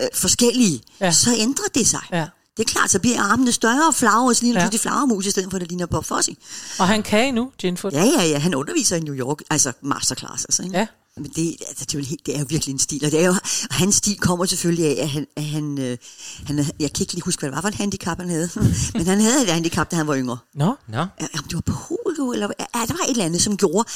[0.00, 1.12] øh, forskellige, ja.
[1.12, 2.02] så ændrer det sig.
[2.12, 2.26] Ja.
[2.56, 4.64] Det er klart, så bliver armene større og flagre, og så ligner Ja.
[4.64, 4.70] ja.
[4.70, 6.36] de flagermus, i stedet for, at det ligner Bob Fosse.
[6.78, 7.92] Og han kan nu, Ginfoot.
[7.92, 10.78] Ja, ja, ja, han underviser i New York, altså masterclass, altså, ikke?
[10.78, 10.86] Ja.
[11.16, 13.20] Men det, altså, det, er jo helt, det er jo virkelig en stil, og det
[13.20, 13.30] er jo,
[13.70, 15.98] og hans stil kommer selvfølgelig af, at han, at han, øh,
[16.46, 18.50] han, jeg kan ikke lige huske, hvad det var for et handicap, han havde,
[18.94, 20.38] men han havde et handicap, da han var yngre.
[20.54, 23.56] Nå, Nå, Ja, om det var polio, eller ja, der var et eller andet, som
[23.56, 23.88] gjorde,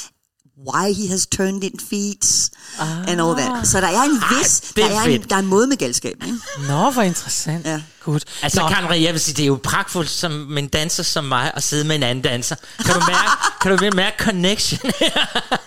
[0.67, 2.49] why he has turned in feet,
[2.79, 3.11] ah.
[3.11, 3.67] and all that.
[3.67, 6.23] Så der er en vis, det der, er en, der er en måde med galskab,
[6.23, 6.37] ikke?
[6.67, 7.65] Nå hvor interessant.
[7.65, 7.81] Ja.
[8.05, 8.23] Godt.
[8.41, 11.51] Altså, Nå, Karen jeg vil sige, det er jo pragtfuldt som en danser som mig
[11.55, 12.55] at sidde med en anden danser.
[12.85, 13.29] Kan du mærke,
[13.61, 14.91] kan du mærke connection?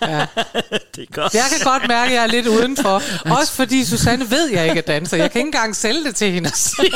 [0.03, 0.27] Ja.
[0.95, 1.35] det er godt.
[1.35, 3.03] Jeg kan godt mærke, at jeg er lidt udenfor.
[3.39, 5.17] Også fordi Susanne ved, at jeg ikke er danser.
[5.17, 6.51] Jeg kan ikke engang sælge det til hende.
[6.55, 6.91] sige.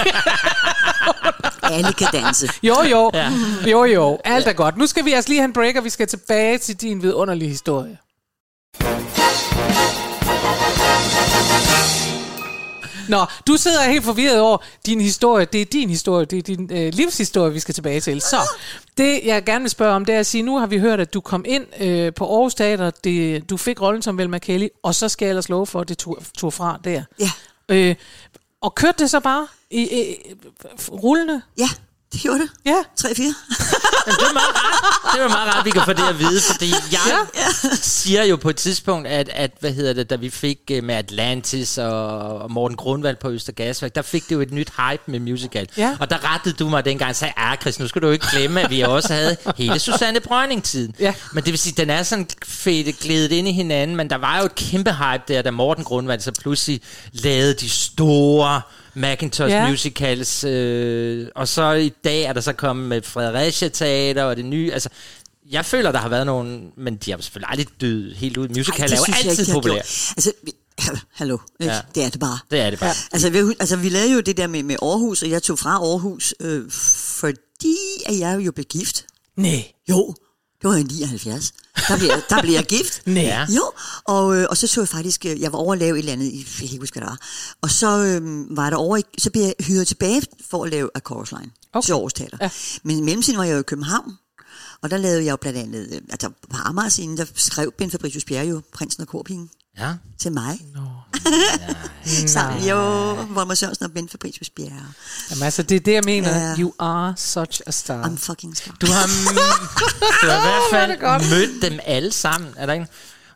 [1.63, 2.49] Alle kan danse.
[2.63, 3.13] Jo, jo.
[3.67, 4.19] Jo, jo.
[4.25, 4.77] Alt er godt.
[4.77, 7.49] Nu skal vi altså lige have en break, og vi skal tilbage til din vidunderlige
[7.49, 7.99] historie.
[13.09, 15.45] Nå, du sidder helt forvirret over din historie.
[15.45, 18.21] Det er din historie, det er din øh, livshistorie, vi skal tilbage til.
[18.21, 18.37] Så,
[18.99, 21.15] det jeg gerne vil spørge om, det er at sige, nu har vi hørt, at
[21.15, 24.95] du kom ind øh, på Aarhus Teater, det, du fik rollen som Velma Kelly, og
[24.95, 27.03] så skal jeg ellers love for, at det tog, tog fra der.
[27.21, 27.31] Ja,
[27.71, 27.95] Øh,
[28.61, 30.17] og kørte det så bare i, i,
[30.89, 31.43] rullende?
[31.59, 31.69] ja,
[32.13, 32.51] det gjorde det.
[32.67, 32.83] Ja.
[33.01, 33.05] 3-4.
[34.09, 35.15] Det er meget rart.
[35.15, 37.43] Det er meget rart, vi kan få det at vide, fordi jeg ja.
[37.81, 40.95] siger jo på et tidspunkt, at, at hvad hedder det, da vi fik øh, med
[40.95, 45.21] Atlantis og, og Morten Grundvald på Østergasværk, der fik det jo et nyt hype med
[45.21, 45.69] musical.
[45.77, 45.97] Ja.
[46.01, 48.61] Og der rettede du mig dengang og sagde, ah Chris, nu skal du ikke glemme,
[48.61, 50.95] at vi også havde hele Susanne Brøgning-tiden.
[51.01, 51.15] Ja.
[51.33, 54.39] Men det vil sige, den er sådan fedt glædet ind i hinanden, men der var
[54.39, 56.81] jo et kæmpe hype der, da Morten Grundvald så pludselig
[57.13, 58.61] lavede de store
[58.95, 59.71] Macintosh Ja.
[59.71, 64.45] musicals, øh, og så i dag er der så kommet med Fredericia Teater og det
[64.45, 64.89] nye, altså
[65.51, 68.49] jeg føler, der har været nogle, men de har selvfølgelig aldrig død helt ud.
[68.49, 69.75] Musical er jo synes jeg altid de har populær.
[69.75, 70.13] gjort.
[70.17, 70.53] Altså, vi,
[71.13, 71.73] hallo, ikke?
[71.75, 71.81] Ja.
[71.95, 72.39] det er det bare.
[72.51, 72.89] Det er det bare.
[72.89, 72.95] Ja.
[73.13, 75.71] Altså vi, altså, vi lavede jo det der med, med Aarhus, og jeg tog fra
[75.71, 77.77] Aarhus, øh, fordi
[78.07, 79.07] at jeg jo blev gift.
[79.37, 79.65] Nej.
[79.89, 80.15] Jo,
[80.63, 81.53] det var i 79.
[81.89, 83.03] Der blev, jeg- der blev jeg gift.
[83.07, 83.47] Nej.
[83.57, 83.73] Jo,
[84.05, 86.13] og, øh, og så så jeg faktisk, øh, jeg var over at lave et eller
[86.13, 87.27] andet, i- jeg kan ikke huske, hvad det var.
[87.63, 90.91] Og så øh, var der over, i- så blev jeg hyret tilbage for at lave
[90.95, 91.79] A Chorus Line Okay.
[91.79, 91.87] okay.
[91.87, 92.39] til Aarhus Teater.
[92.41, 92.51] Ja.
[92.83, 94.13] Men i mellemtiden var jeg jo i København,
[94.83, 98.25] og der lavede jeg jo blandt andet, øh, altså på Amager der skrev Ben Fabricius
[98.25, 99.95] Bjerre jo Prinsen og Korpigen Ja.
[100.19, 100.61] til mig.
[100.75, 100.81] No.
[102.27, 102.77] Sammen, jo,
[103.31, 104.87] Volmer Sørensen og Ben Fabricius Bjerre.
[105.31, 106.49] Jamen altså, det er det, jeg mener.
[106.49, 106.57] Ja.
[106.59, 108.05] You are such a star.
[108.05, 108.75] I'm fucking star.
[108.81, 109.07] Du har,
[110.23, 112.87] du har i hvert det fald mødt dem alle sammen, er der ikke?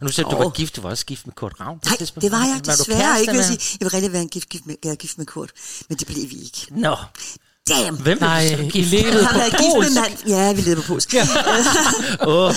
[0.01, 1.81] Og nu siger du, du var gift, du var også gift med Kurt Ravn.
[1.85, 2.23] Nej, tidspunkt.
[2.23, 3.59] det var jeg du desværre ikke, vil sige.
[3.73, 5.51] Jeg ville rigtig være en gift, gift med, jeg gift med Kurt,
[5.89, 6.67] men det blev vi ikke.
[6.71, 6.97] Nå,
[7.69, 7.97] Damn!
[7.97, 10.01] hvem Nej, I gift levede på været gift med polsk.
[10.01, 10.29] mand.
[10.29, 11.15] Ja, vi levede på polsk.
[11.15, 11.27] Ja.
[12.33, 12.55] Åh,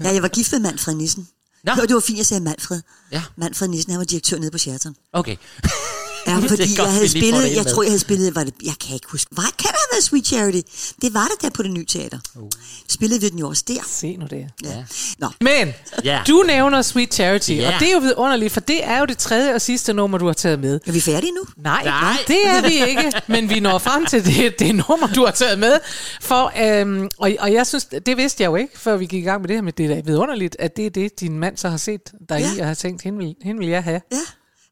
[0.00, 1.28] ja, jeg var gift med Manfred Nissen.
[1.64, 1.74] Nå.
[1.74, 1.82] Nå.
[1.82, 2.82] Det var fint, jeg sagde Manfred.
[3.12, 3.22] Ja.
[3.36, 4.96] Manfred Nissen, han var direktør nede på Sheraton.
[5.12, 5.36] okay.
[6.26, 8.94] Ja, Det fordi jeg havde spillet, jeg tror, jeg havde spillet, var det, jeg kan
[8.94, 10.60] ikke huske, var, kan det have været Sweet Charity?
[11.02, 12.18] Det var det der på det nye teater.
[12.36, 12.48] Uh.
[12.88, 13.80] Spillede vi den jo også der.
[13.88, 14.46] Se nu det.
[14.64, 14.84] Ja.
[15.18, 15.72] Nå, Men
[16.04, 16.20] Ja.
[16.28, 17.74] du nævner Sweet Charity, Ja.
[17.74, 20.26] og det er jo vidunderligt, for det er jo det tredje og sidste nummer, du
[20.26, 20.80] har taget med.
[20.86, 21.40] er vi færdige nu?
[21.56, 22.00] Nej, Nej.
[22.00, 25.32] Nej, det er vi ikke, men vi når frem til det, det nummer, du har
[25.32, 25.78] taget med.
[26.20, 29.26] For, øhm, og, og jeg synes, det vidste jeg jo ikke, før vi gik i
[29.26, 31.56] gang med det her, men det er da vidunderligt, at det er det, din mand
[31.56, 32.52] så har set dig ja.
[32.52, 32.62] i, Ja.
[32.62, 34.00] og har tænkt, hende vil, hende vil jeg have.
[34.12, 34.16] Ja,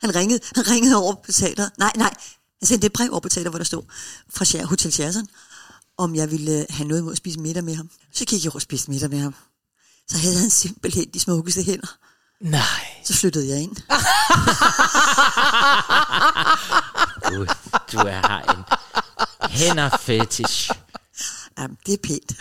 [0.00, 1.68] han ringede, han ringede over på teater.
[1.78, 2.14] Nej, nej,
[2.60, 3.82] han sendte et brev over på teater, hvor der stod
[4.34, 5.28] fra Scher- Hotel Sheraton,
[5.98, 7.90] om jeg ville øh, have noget mod at spise middag med ham.
[8.14, 9.34] Så gik jeg over og spiste middag med ham.
[10.08, 11.96] Så havde han simpelthen de smukkeste hænder.
[12.40, 12.62] Nej.
[13.04, 13.76] Så flyttede jeg ind.
[17.30, 17.46] Du,
[17.92, 18.64] du er har en
[19.50, 20.70] hænder fetish.
[21.60, 22.32] Jamen, det er pænt.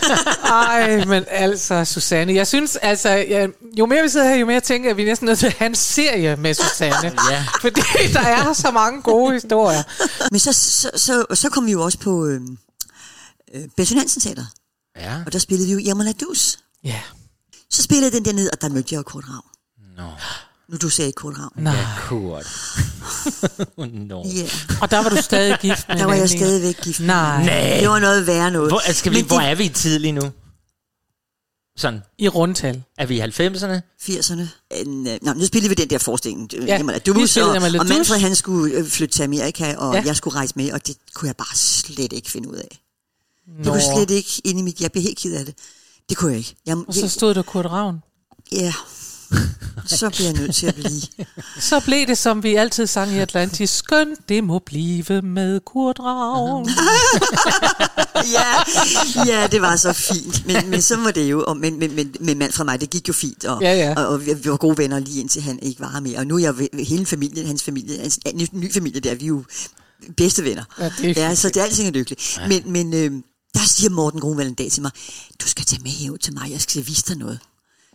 [0.44, 3.46] Ej, men altså, Susanne, jeg synes, altså, ja,
[3.78, 5.46] jo mere vi sidder her, jo mere tænker jeg, at vi er næsten nødt til
[5.46, 7.12] at have en serie med Susanne.
[7.30, 7.44] Ja.
[7.60, 7.80] Fordi
[8.12, 9.82] der er så mange gode historier.
[10.30, 12.40] Men så, så, så, så kom vi jo også på øh,
[13.54, 14.44] øh, Benson Hansen Teater,
[14.96, 15.22] Ja.
[15.26, 16.58] og der spillede vi jo Irma Dus.
[16.84, 17.00] Ja.
[17.70, 19.44] Så spillede jeg den der ned, og der mødte jeg jo Kurt Ravn.
[19.96, 20.10] Nå,
[20.68, 21.52] Nu du sagde Kurt Ravn.
[21.56, 21.74] Nej.
[21.74, 22.46] ja, Kurt.
[24.08, 24.26] Nå.
[24.34, 24.48] Ja,
[24.82, 26.38] Og der var du stadig gift med der var jeg ikke?
[26.44, 27.00] stadigvæk gift.
[27.00, 27.44] med Nej.
[27.44, 27.76] Nej.
[27.80, 28.70] Det var noget værre noget.
[28.70, 30.30] Hvor, skal vi, Men hvor det- er vi i tid lige nu?
[31.76, 32.82] Sådan, I rundtal.
[32.98, 33.80] er vi i 90'erne?
[34.02, 34.42] 80'erne.
[34.70, 36.52] En, øh, nå, nu spillede vi den der forestilling.
[36.52, 37.86] Ja, Ja, Jamen, spillede og, Jamen, og.
[37.86, 40.02] Manfred han skulle øh, flytte til Amerika, og Ja.
[40.06, 42.78] jeg skulle rejse med, og det kunne jeg bare slet ikke finde ud af.
[43.56, 43.72] Det Nå.
[43.72, 44.80] kunne slet ikke ind i mit...
[44.80, 45.54] Jeg blev helt ked af det.
[46.08, 46.54] Det kunne jeg ikke.
[46.66, 48.02] Jeg, Og så stod der Kurt Ravn.
[48.52, 48.72] Ja,
[49.86, 51.26] så bliver jeg nødt til at blive.
[51.60, 53.70] Så blev det, som vi altid sang i Atlantis.
[53.70, 56.68] Skønt, det må blive med Kurt Ravn.
[58.36, 58.54] ja,
[59.26, 60.46] ja, det var så fint.
[60.46, 62.90] Men, men så var det jo, og, men, men, men, men mand fra mig, det
[62.90, 63.94] gik jo fint, og, Ja, ja.
[63.96, 66.18] og, og vi var gode venner lige indtil han ikke var mere.
[66.18, 69.28] Og nu er jeg hele familien, hans familie, hans ny, ny familie der, vi er
[69.28, 69.44] jo
[70.16, 70.64] bedste venner.
[70.78, 72.38] Ja, det er ja, så det er alting er lykkeligt.
[72.38, 72.48] Ja.
[72.48, 73.10] Men, men øh,
[73.54, 74.90] der siger Morten Grunvald en dag til mig,
[75.42, 77.38] du skal tage med herud til mig, jeg skal vise dig noget.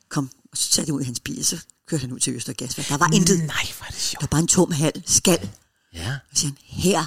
[0.10, 2.36] Kom, og så satte jeg ud i hans bil, og så kørte han ud til
[2.36, 2.88] Øster Gasværk.
[2.88, 3.38] Der var intet.
[3.40, 4.22] Nej, hvor er det Der sjovt.
[4.22, 5.50] var bare en tom hal, skal.
[5.94, 6.12] Ja.
[6.32, 7.06] Og så siger han, her,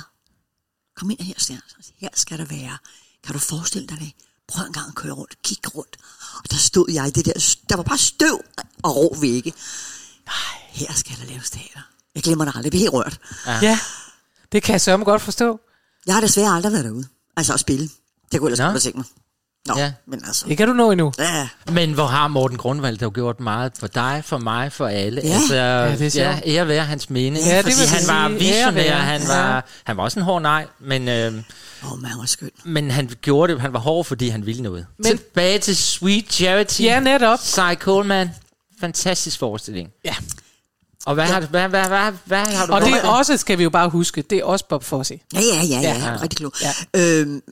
[0.96, 2.78] kom ind her, siger siger, her skal der være.
[3.24, 4.12] Kan du forestille dig det?
[4.48, 5.96] Prøv en gang at køre rundt, kig rundt.
[6.44, 8.40] Og der stod jeg i det der, der var bare støv
[8.82, 9.52] og rå vægge.
[10.26, 11.80] Nej, her skal der laves teater.
[12.14, 13.20] Jeg glemmer det aldrig, jeg bliver helt rørt.
[13.46, 13.78] Ja,
[14.52, 15.60] det kan jeg sørge godt forstå.
[16.06, 17.08] Jeg har desværre aldrig været derude.
[17.36, 17.90] Altså at spille.
[18.32, 19.06] Det kunne jeg ellers godt tænkt mig.
[19.66, 19.82] Nå, Ja.
[19.84, 19.92] ja.
[20.06, 20.44] men altså.
[20.48, 21.12] Det kan du nå endnu.
[21.18, 25.20] Ja, Men hvor har Morten Grundvald dog gjort meget for dig, for mig, for alle.
[25.24, 25.32] Ja.
[25.34, 25.54] altså,
[26.04, 27.40] det er ja, ære være hans minde.
[27.40, 29.26] Ja, det fordi vil han var visionær, han Ja.
[29.28, 31.32] var, han var også en hård nej, men, øh,
[31.84, 32.50] åh, man var skøn.
[32.64, 34.86] men han gjorde det, han var hård, fordi han ville noget.
[34.98, 36.80] Men, Tilbage til Sweet Charity.
[36.82, 37.38] Ja, netop.
[37.42, 38.30] Cy Coleman.
[38.80, 39.88] Fantastisk forestilling.
[40.04, 40.14] Ja.
[41.06, 43.58] Og hvad, har, du- hvad, hvad, hvad, hvad har du Og det er også, skal
[43.58, 45.18] vi jo bare huske, det er også Bob Fosse.
[45.34, 46.12] Ja, ja, ja, ja, Ja.
[46.12, 46.22] ja.
[46.22, 46.52] rigtig klog.
[46.62, 46.72] Ja.
[47.20, 47.42] Øhm,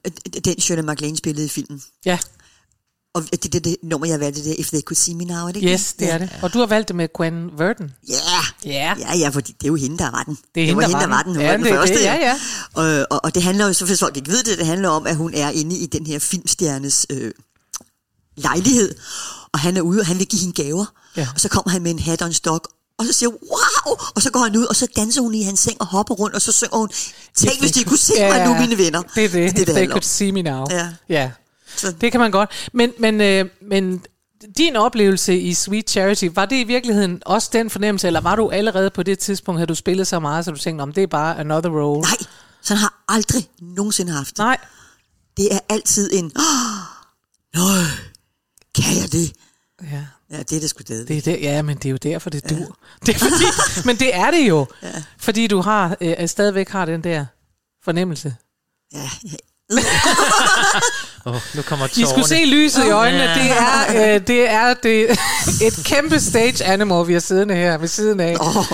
[0.45, 1.83] den Shirley MacLaine spillede i filmen.
[2.05, 2.19] Ja,
[3.15, 5.25] Og det er det, det nummer, jeg valgte, det er If They Could See Me
[5.25, 6.31] Now, er det ikke yes, det er det.
[6.43, 7.91] Og du har valgt det med Gwen Verdon.
[8.09, 8.15] Ja,
[8.65, 8.95] Ja.
[8.99, 10.39] ja, ja, fordi det er jo hende, der var den.
[10.55, 11.35] Det er hende, var der hende, var der var den.
[11.35, 11.37] den.
[11.37, 11.95] Hun Ja, var den det er første.
[11.95, 12.05] det.
[12.05, 12.35] Ja, ja.
[12.75, 15.07] Og, og, og det handler jo, så hvis folk ikke ved det, det handler om,
[15.07, 17.33] at hun er inde i den her filmstjernes øh,
[18.37, 18.95] lejlighed,
[19.53, 20.85] og han er ude, og han vil give hende gaver.
[21.17, 21.29] Ja.
[21.35, 22.69] Og så kommer han med en hat og en stok,
[23.01, 25.43] og så siger hun, wow, og så går han ud, og så danser hun i
[25.43, 26.89] hans seng og hopper rundt, og så synger hun,
[27.37, 29.03] tænk hvis de kunne se mig nu, mine venner.
[29.15, 30.67] Det er det, det, if det they could see me now.
[30.71, 30.89] Ja.
[31.09, 31.31] ja.
[31.77, 32.51] Så- Det kan man godt.
[32.73, 34.03] Men, men, øh, men
[34.59, 38.51] din oplevelse i Sweet Charity, var det i virkeligheden også den fornemmelse, eller var du
[38.51, 41.07] allerede på det tidspunkt, havde du spillet så meget, så du tænkte, om det er
[41.07, 42.01] bare another role?
[42.01, 42.17] Nej,
[42.63, 44.39] sådan har jeg aldrig nogensinde haft det.
[44.39, 44.57] Nej.
[45.37, 46.43] Det er altid en, oh,
[47.55, 47.83] nøj,
[48.75, 49.33] kan jeg det?
[49.83, 50.05] Ja.
[50.33, 51.09] Ja, det er det sgu det.
[51.09, 52.77] Det er det, ja, men det er jo derfor, det dur.
[53.07, 53.45] Det er fordi,
[53.85, 54.67] men det er det jo.
[54.83, 54.89] Ja.
[55.19, 57.25] Fordi du har øh, stadigvæk har den der
[57.85, 58.35] fornemmelse.
[58.95, 59.37] Ja, ja.
[61.27, 62.07] Oh, nu kommer I tårerne.
[62.11, 63.23] skulle se lyset i øjnene.
[63.25, 65.11] Det er, øh, det er det,
[65.67, 68.37] et kæmpe stage animal, vi har siddende her ved siden af.
[68.41, 68.65] Oh,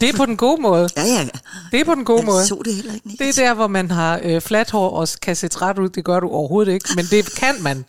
[0.00, 0.88] Det er på den gode måde.
[0.96, 1.28] ja, ja.
[1.72, 2.38] Det er på den gode måde.
[2.38, 3.08] Jeg så det heller ikke.
[3.18, 5.88] Det er der, hvor man har øh, fladt hår og kan se træt ud.
[5.88, 7.84] Det gør du overhovedet ikke, men det kan man.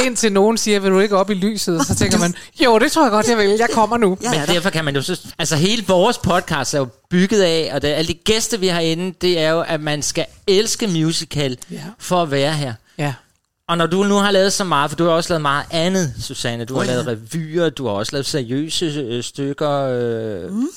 [0.00, 1.86] Indtil nogen siger, vil du ikke op i lyset?
[1.86, 2.34] Så tænker man,
[2.64, 3.46] jo, det tror jeg godt, jeg vil.
[3.50, 4.18] Jeg kommer nu.
[4.22, 5.20] Ja, Men derfor kan man jo så...
[5.38, 8.80] Altså hele vores podcast er jo bygget af, og det, alle de gæster, vi har
[8.80, 11.80] inde, det er jo, at man skal elske musical Ja.
[11.98, 12.74] for at være her.
[12.98, 13.14] Ja.
[13.68, 16.14] Og når du nu har lavet så meget, for du har også lavet meget andet,
[16.20, 16.64] Susanne.
[16.64, 16.92] Du har Oh, ja.
[16.92, 19.70] lavet revyer, du har også lavet seriøse øh, stykker.
[19.70, 20.68] Øh, mm.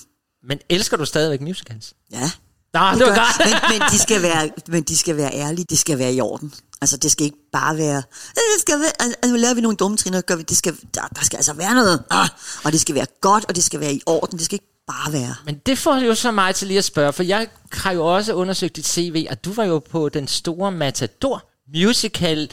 [0.47, 1.93] Men elsker du stadigvæk musicals?
[2.11, 2.31] ja.
[2.79, 3.15] Nå, det var gør.
[3.15, 3.49] godt.
[3.69, 6.53] men, men, de skal være, men de skal være ærlige, det skal være i orden.
[6.81, 9.77] Altså, det skal ikke bare være, "Øh, det skal være altså, nu laver vi nogle
[9.77, 12.29] dumme trin, gør vi, det skal, der, der skal altså være noget, ah,
[12.63, 15.13] og det skal være godt, og det skal være i orden, det skal ikke bare
[15.13, 15.35] være.
[15.45, 18.33] Men det får jo så mig til lige at spørge, for jeg har jo også
[18.33, 21.43] undersøgt dit CV, og du var jo på den store Matador
[21.75, 22.51] musical.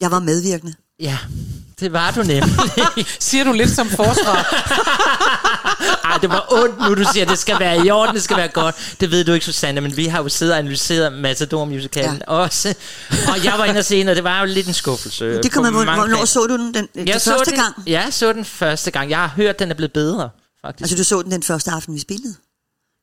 [0.00, 0.74] Jeg var medvirkende.
[1.00, 1.18] Ja,
[1.80, 3.06] det var du nemlig.
[3.20, 4.64] Siger du lidt som forsvar?
[6.10, 8.48] Ej, det var ondt nu, du siger, det skal være i orden, det skal være
[8.48, 8.96] godt.
[9.00, 12.32] Det ved du ikke, Susanne, men vi har jo siddet og analyseret Matador musicalen ja.
[12.32, 12.74] også.
[13.10, 15.42] Og jeg var inde og se den, og det var jo lidt en skuffelse.
[15.42, 17.74] Det kan man, hvornår så du den, den, den jeg så første den, gang?
[17.86, 19.10] Ja, jeg så den første gang.
[19.10, 20.30] Jeg har hørt, den er blevet bedre,
[20.66, 20.82] faktisk.
[20.82, 22.34] Altså, du så den den første aften, vi spillede?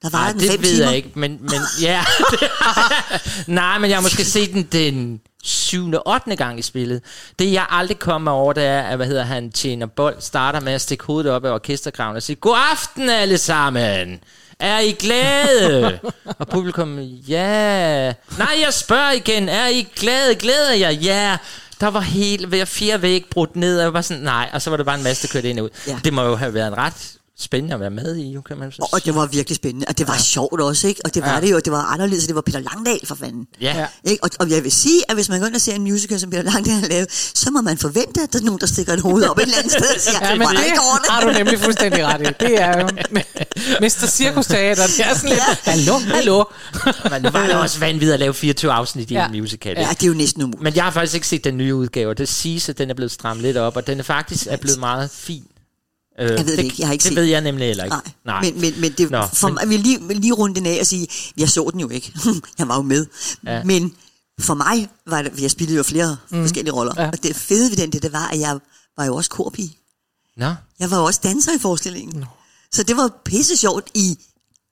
[0.02, 0.86] Der var Nej, den det fem ved timer.
[0.86, 2.04] jeg ikke, men, men ja.
[3.48, 5.94] Nej, men jeg har måske set den den 7.
[6.06, 6.36] 8.
[6.36, 7.02] gang i spillet.
[7.40, 10.74] Det jeg aldrig kommer over, det er, at hvad hedder han, tjener bold, starter med
[10.74, 14.20] at stikke hovedet op af orkestergraven og sige, God aften alle sammen!
[14.60, 16.00] Er I glade?
[16.40, 18.14] og publikum, ja.
[18.38, 20.36] Nej, jeg spørger igen, er I glade?
[20.36, 20.94] Glæder jeg?
[20.98, 21.38] Ja.
[21.80, 24.70] Der var helt hver fire væg brudt ned, og jeg var sådan, nej, og så
[24.70, 25.70] var det bare en masse, der kørte ind og ud.
[25.88, 26.00] Ja.
[26.04, 28.72] Det må jo have været en ret spændende at være med i, jo, kan man
[28.72, 30.20] så Og det var virkelig spændende, og det var ja.
[30.20, 31.02] sjovt også, ikke?
[31.06, 31.36] Og det var Ja.
[31.36, 31.42] ja.
[31.42, 33.48] det jo, det var anderledes, og det var Peter Langdal for fanden.
[33.62, 33.78] Ja.
[33.80, 33.86] Ja.
[34.12, 34.24] Ikke?
[34.24, 36.30] Og, og jeg vil sige, at hvis man går ind og ser en musical, som
[36.30, 39.00] Peter Langdal har lavet, så må man forvente, at der er nogen, der stikker et
[39.02, 41.12] hoved op et eller andet sted og siger, Ja, det men det ikke ordentligt.
[41.12, 42.24] har du nemlig fuldstændig ret i.
[42.40, 42.88] Det er jo
[43.82, 44.08] Mr.
[44.08, 44.84] Circus Teater.
[44.88, 46.44] Det er sådan lidt, hallo, hallo.
[47.12, 49.26] Men det var da også vanvittigt at lave 24 afsnit i Ja.
[49.26, 49.76] en musical.
[49.78, 50.62] Ja, det er jo næsten umuligt.
[50.64, 52.14] Men jeg har faktisk ikke set den nye udgave.
[52.14, 54.80] Det siges, at den er blevet strammet lidt op, og den er faktisk er blevet
[54.80, 55.44] meget fin.
[56.20, 57.96] Øh, Jeg ved det ikke, jeg har ikke det set ved jeg nemlig heller ikke.
[58.26, 60.66] Nej, Men, men, men det, Nå, for men- mig, vil lige, vil lige runde den
[60.66, 61.08] af og sige,
[61.38, 62.14] jeg så den jo ikke.
[62.60, 63.06] jeg var jo med.
[63.46, 63.64] Ja.
[63.64, 63.96] Men
[64.40, 66.42] for mig var det, jeg spillede jo flere mm.
[66.44, 66.94] forskellige roller.
[66.98, 67.08] Ja.
[67.08, 68.60] Og det fede ved den, det, det var, at jeg
[68.98, 69.78] var jo også korpige.
[70.38, 72.20] Nå, Jeg var jo også danser i forestillingen.
[72.20, 72.26] No.
[72.74, 74.18] Så det var pisse sjovt i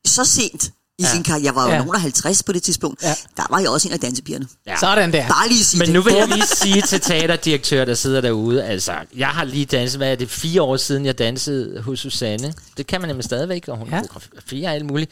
[0.08, 1.12] så sent i Ja.
[1.12, 1.46] sin karriere.
[1.46, 1.74] Jeg var jo Ja.
[1.76, 1.80] ja.
[1.80, 3.04] nogen af 50 på det tidspunkt.
[3.04, 3.08] Ja.
[3.08, 3.14] Ja.
[3.38, 4.48] Der var jeg også en af dansepigerne.
[4.68, 4.78] ja.
[4.80, 5.28] Sådan der.
[5.28, 5.94] Bare lige sige Men det.
[5.94, 10.00] nu vil jeg lige sige til teaterdirektør, der sidder derude, altså, jeg har lige danset,
[10.00, 12.54] hvad er det, fire år siden, jeg dansede hos Susanne.
[12.78, 13.96] Det kan man nemlig stadigvæk, og hun Ja.
[13.96, 14.02] ja.
[14.08, 15.12] koreograferer og alt muligt.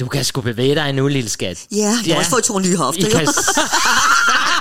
[0.00, 1.58] Du kan sgu bevæge dig nu, lille skat.
[1.72, 3.10] Ja, jeg har også fået to nye I hofter.
[3.10, 3.28] kan.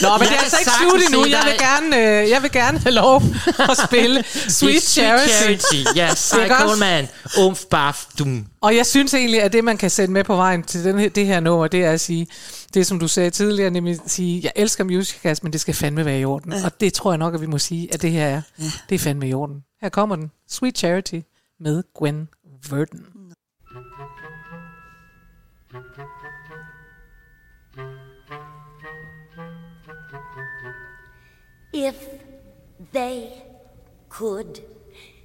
[0.00, 1.26] Nå, men Jeg det er altså ikke slut endnu.
[1.26, 3.22] Jeg vil, gerne, øh, jeg vil gerne have lov
[3.58, 4.24] at spille
[4.58, 5.32] Sweet Charity.
[5.32, 5.96] Charity.
[5.96, 6.66] Ja, Cy Ikke også?
[6.66, 7.08] Coleman.
[7.38, 8.46] Umf, baf, dum.
[8.60, 11.08] Og jeg synes egentlig, at det, man kan sætte med på vejen til den her,
[11.08, 12.26] det her nummer, det er at sige,
[12.74, 16.04] det som du sagde tidligere, nemlig at sige, jeg elsker musicals, men det skal fandme
[16.04, 16.52] være i orden.
[16.52, 16.64] Ja.
[16.64, 18.42] Og det tror jeg nok, at vi må sige, at det her er.
[18.58, 18.64] Ja.
[18.88, 19.56] Det er fandme i orden.
[19.82, 20.30] Her kommer den.
[20.50, 21.20] Sweet Charity
[21.60, 22.28] med Gwen
[22.70, 23.00] Verdon.
[31.80, 32.08] If
[32.90, 33.44] they
[34.08, 34.60] could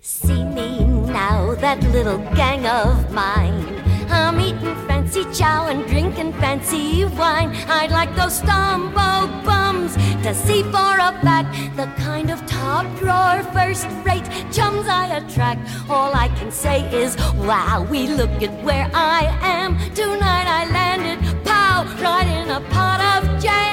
[0.01, 3.65] see me now, that little gang of mine,
[4.07, 7.55] I'm eating fancy chow and drinking fancy wine.
[7.67, 13.41] I'd like those Stumbo bums to see for a fact the kind of top drawer,
[13.51, 15.67] first rate chums I attract.
[15.89, 19.79] All I can say is, wow, we look at where I am.
[19.95, 23.72] Tonight I landed, pow, right in a pot of jam.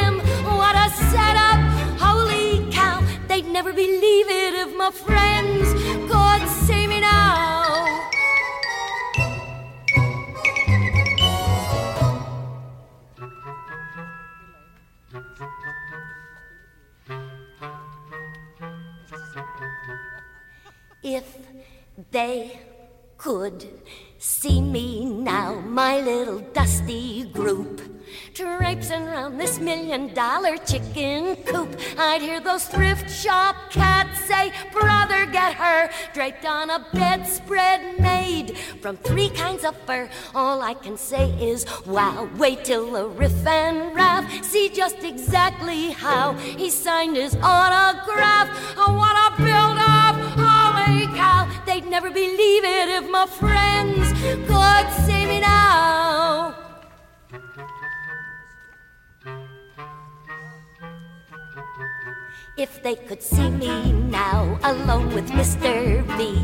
[3.53, 5.73] Never believe it if my friends
[6.09, 8.11] God save me now.
[21.03, 21.37] If
[22.13, 22.61] they
[23.19, 23.69] could
[24.19, 28.00] see me now, my little dusty group.
[28.35, 31.69] Traipsing around this million dollar chicken coop.
[31.99, 38.57] I'd hear those thrift shop cats say, Brother, get her draped on a bedspread made
[38.81, 40.09] from three kinds of fur.
[40.35, 45.91] All I can say is, Wow, wait till the riff and raff see just exactly
[45.91, 48.49] how he signed his autograph.
[48.77, 50.17] Oh, what a build up!
[50.39, 51.51] Holy cow!
[51.67, 54.13] They'd never believe it if my friends
[54.47, 56.55] could see me now.
[62.61, 66.05] If they could see me now alone with Mr.
[66.19, 66.37] B,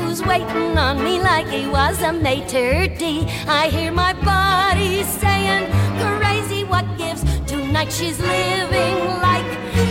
[0.00, 3.26] who's waiting on me like he was a mater D.
[3.46, 7.22] I hear my body saying, crazy what gives.
[7.44, 9.44] Tonight she's living like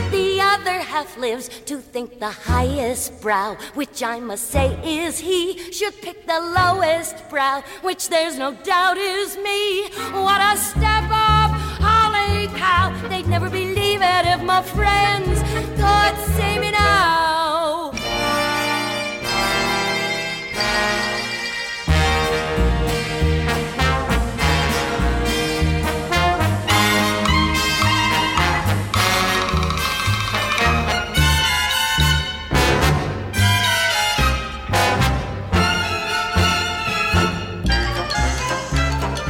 [0.09, 1.47] the other half lives.
[1.66, 7.30] To think the highest brow, which I must say is he, should pick the lowest
[7.30, 9.89] brow, which there's no doubt is me.
[10.26, 11.51] What a step up!
[11.86, 12.89] Holy cow!
[13.09, 15.41] They'd never believe it if my friends
[15.78, 17.91] could see me now.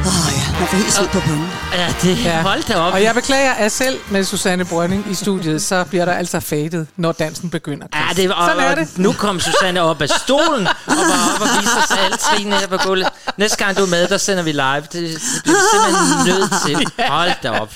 [0.06, 1.61] Åh ja, man får helt sved på bunden.
[1.72, 2.42] Ja, det, ja.
[2.42, 2.92] hold da op.
[2.92, 6.86] Og jeg beklager, at selv med Susanne Brønning i studiet, så bliver der altså fadet,
[6.96, 7.86] når dansen begynder.
[7.94, 8.98] Ja, det, og, Sådan er det.
[8.98, 12.66] nu kom Susanne op af stolen og var op og viste os alle trinene her
[12.66, 13.08] på gulvet.
[13.36, 14.80] Næste gang du er med, der sender vi live.
[14.80, 16.92] Det, det bliver simpelthen nødt til.
[17.08, 17.74] Hold da op.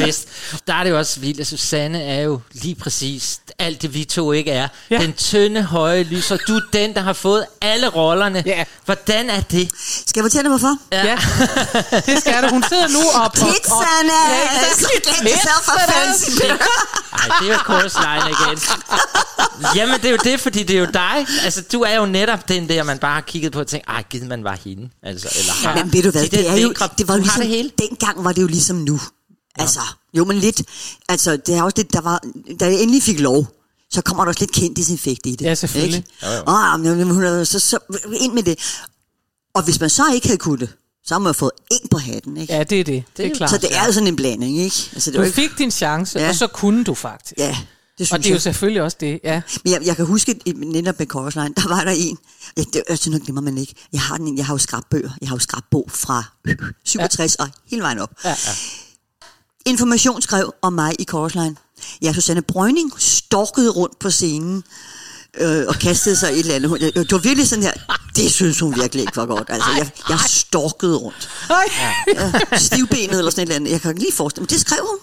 [0.00, 0.28] Fest.
[0.66, 4.04] Der er det jo også vildt, at Susanne er jo lige præcis alt det, vi
[4.04, 4.68] to ikke er.
[4.90, 4.98] Ja.
[4.98, 6.36] Den tynde, høje lyser.
[6.48, 8.42] Du er den, der har fået alle rollerne.
[8.46, 8.64] Ja.
[8.84, 9.70] Hvordan er det?
[10.06, 10.78] Skal jeg fortælle dig, hvorfor?
[10.92, 11.18] Ja,
[12.06, 12.50] det skal det.
[12.50, 13.22] Hun sidder nu op.
[13.24, 14.26] og- Pizzaen er...
[14.92, 16.30] Get yourself a fancy
[17.12, 18.58] Ej, det er jo korslejen igen.
[19.76, 21.26] Jamen, det er jo det, fordi det er jo dig.
[21.44, 24.02] Altså, du er jo netop den der, man bare har kigget på og tænkt, ej,
[24.10, 24.88] givet man var hende.
[25.02, 25.78] Altså, eller ham.
[25.78, 27.40] Men ved du hvad, De der det, er jo, det var jo du har ligesom,
[27.40, 27.70] det hele.
[27.78, 29.00] dengang var det jo ligesom nu.
[29.58, 29.80] Altså,
[30.16, 30.62] jo, men lidt,
[31.08, 32.20] altså, det er også lidt, der var,
[32.60, 33.46] da jeg endelig fik lov,
[33.90, 35.40] så kommer der også lidt kendtiseffekt i det.
[35.44, 36.04] Ja, selvfølgelig.
[36.22, 36.42] Ikke?
[36.50, 37.78] Åh, men hun er, så, så,
[38.20, 38.58] ind med det.
[39.54, 40.68] Og hvis man så ikke havde kunnet det,
[41.04, 42.52] så har man fået en på hatten, ikke?
[42.54, 43.04] Ja, det er det.
[43.16, 43.50] Det er klart.
[43.50, 44.76] så det er jo sådan en blanding, ikke?
[44.92, 46.28] Altså, det var Du ikke, fik din chance, Ja.
[46.28, 47.34] og så kunne du faktisk.
[47.38, 47.56] ja,
[47.98, 48.42] det synes Og det er jo jeg.
[48.42, 49.42] selvfølgelig også det, ja.
[49.64, 52.18] Men jeg, jeg kan huske, i- netop med Korslejen, der var der en,
[52.56, 53.74] ja, det er sådan noget glemmer man ikke.
[53.92, 56.24] Jeg har, den, jeg har jo skrabbøger, jeg har jo skrabbog fra
[56.84, 57.44] 67 ja.
[57.44, 58.10] og hele vejen op.
[58.24, 58.34] Ja, ja.
[59.66, 61.58] Information skrev om mig i Korslejen.
[62.02, 64.64] Ja, Susanne Brøgning storkede rundt på scenen
[65.38, 66.68] øh, og kastede sig et eller andet.
[66.70, 67.72] Hun- Det var virkelig sådan her,
[68.16, 69.48] det synes hun virkelig ikke var godt.
[69.50, 71.28] Altså, jeg, jeg storkede rundt.
[71.50, 72.58] Ej.
[72.58, 73.70] Stivbenet eller sådan et eller andet.
[73.72, 74.50] Jeg kan ikke lige forestille mig.
[74.50, 74.98] Det skrev hun.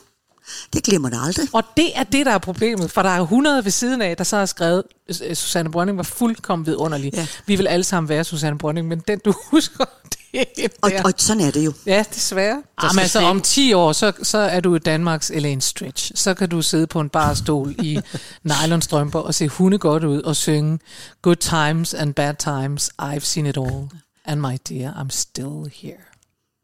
[0.73, 1.47] Det glemmer det aldrig.
[1.53, 4.23] Og det er det, der er problemet, for der er 100 ved siden af, der
[4.23, 7.11] så har skrevet, øh, Susanne Brønding var fuldkommen vidunderlig.
[7.13, 7.27] Ja.
[7.45, 9.85] Vi vil alle sammen være Susanne Brønding, men den du husker,
[10.33, 11.73] det er Og, og sådan er det jo.
[11.85, 12.63] Ja, desværre.
[12.83, 16.11] Jamen, altså, om 10 år, så, så er du Danmarks Elaine Stretch.
[16.15, 17.99] Så kan du sidde på en barstol i
[18.43, 20.79] nylonstrømper og se hunde godt ud og synge
[21.21, 23.89] Good times and bad times, I've seen it all.
[24.25, 26.03] And my dear, I'm still here.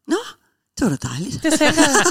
[0.06, 0.16] Nå,
[0.80, 1.42] det var da dejligt.
[1.42, 2.04] Det tænker jeg.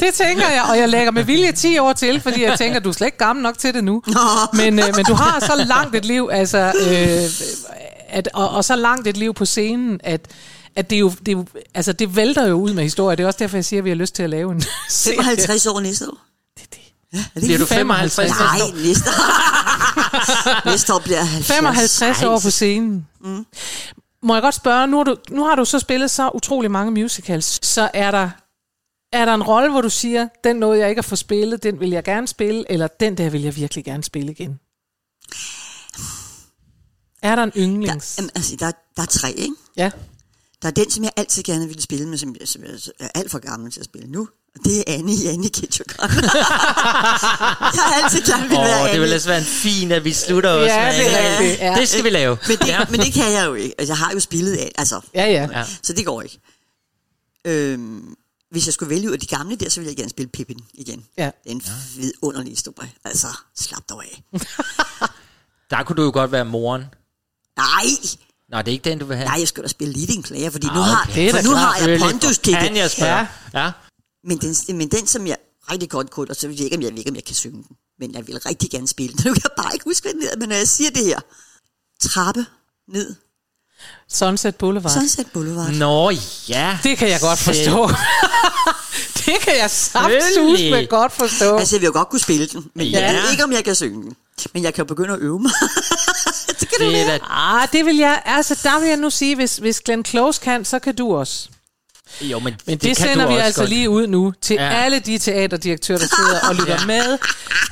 [0.00, 2.88] Det tænker jeg, og jeg lægger med vilje 10 år til, fordi jeg tænker, du
[2.88, 4.02] er slet ikke gammel nok til det nu.
[4.52, 7.30] Men, øh, men du har så langt et liv, altså, øh,
[8.08, 10.20] at, og, og så langt et liv på scenen, at,
[10.76, 13.16] at det, er jo, det, jo, altså, det vælter jo ud med historier.
[13.16, 15.16] Det er også derfor, jeg siger, at vi har lyst til at lave en serie.
[15.16, 16.18] 55 år næste år.
[16.56, 16.78] Det er det.
[17.12, 18.30] Ja, er det Bliver du ikke 55?
[18.30, 20.68] Nej, næste år.
[20.70, 21.56] næste år bliver jeg 70.
[21.56, 23.06] 55 år på scenen.
[23.24, 23.46] Mm.
[24.24, 27.02] Må jeg godt spørge, nu har, du, nu har du så spillet så utrolig mange
[27.02, 28.30] musicals, så er der,
[29.12, 31.80] er der en rolle, hvor du siger, den nåede jeg ikke at få spillet, den
[31.80, 34.60] vil jeg gerne spille, eller den der vil jeg virkelig gerne spille igen?
[37.22, 38.18] Er der en Der, yndlings?
[38.18, 39.54] jamen, altså, der, der er tre, ikke?
[39.76, 39.90] Ja.
[40.64, 43.30] Der er den, som jeg altid gerne ville spille, men som, som jeg er alt
[43.30, 44.28] for gammel til at spille nu.
[44.58, 45.86] Og det er Annie i Annie Ketchup.
[45.98, 46.08] jeg
[47.84, 49.00] har altid gerne ville Åh, være oh, det Annie.
[49.00, 51.38] vil altså være en fin, at vi slutter også Ja, med det er Annie.
[51.38, 51.74] rigtigt, ja.
[51.80, 52.38] Det skal vi lave.
[52.48, 52.84] Men det, ja.
[52.90, 53.74] men det kan jeg jo ikke.
[53.78, 55.48] Altså, jeg har jo spillet af, altså, Ja, ja.
[55.58, 55.64] Ja.
[55.82, 56.38] så det går ikke.
[57.44, 58.14] Øhm,
[58.50, 60.58] hvis jeg skulle vælge ud af de gamle der, så ville jeg gerne spille Pippin
[60.74, 61.04] igen.
[61.18, 61.24] Ja.
[61.24, 61.62] Det er en
[61.96, 62.92] vidunderlig historie.
[63.04, 64.22] Altså, slap dog af.
[65.70, 66.82] Der kunne du jo godt være moren.
[67.56, 67.84] Nej,
[68.54, 69.26] Nå, det er ikke den, du vil have.
[69.26, 71.30] nej, jeg skulle da spille leading player, fordi Ah, nu har, okay.
[71.30, 73.26] For nu har jeg pondus Kan jeg spørge?
[73.54, 73.64] Ja.
[73.64, 73.70] ja.
[74.24, 75.36] Men den, men den, som jeg
[75.70, 77.34] rigtig godt kunne, og så ved jeg ikke, om jeg, ved ikke, om jeg kan
[77.34, 79.24] synge den, men jeg vil rigtig gerne spille den.
[79.26, 81.20] Nu kan jeg bare ikke huske, hvad den hedder, men når jeg siger det her,
[82.00, 82.46] trappe
[82.88, 83.14] ned,
[84.08, 84.92] Sunset Boulevard.
[84.92, 85.70] Sunset Boulevard.
[85.72, 86.10] Nå,
[86.48, 86.78] ja.
[86.82, 87.90] Det kan jeg godt forstå.
[89.26, 91.56] det kan jeg saftsus med godt forstå.
[91.56, 93.00] Altså, jeg vil jo godt kunne spille den, men ja.
[93.00, 94.16] jeg ved ikke, om jeg kan synge den.
[94.54, 95.52] Men jeg kan jo begynde at øve mig.
[96.78, 99.36] det kan Det er da, Ah, det vil jeg, altså der vil jeg nu sige,
[99.36, 101.48] hvis, hvis Glenn Close kan, så kan du også.
[102.20, 103.68] jo, men, Men det, kan det sender du vi altså godt.
[103.70, 104.68] lige ud nu til Ja.
[104.74, 106.86] alle de teaterdirektører, der sidder og lytter ja.
[106.86, 107.18] med,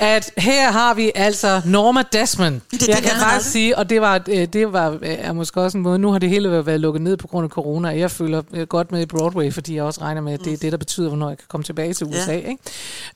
[0.01, 2.61] at her har vi altså Norma Desmond.
[2.71, 4.91] Det er jeg det, kan jeg har faktisk sige, og det var, øh, det var
[4.91, 7.45] øh, er måske også en måde, nu har det hele været lukket ned på grund
[7.45, 10.33] af corona, og jeg føler øh, godt med i Broadway, fordi jeg også regner med,
[10.33, 12.33] at det er det, der betyder, hvornår jeg kan komme tilbage til USA.
[12.33, 12.39] Ja.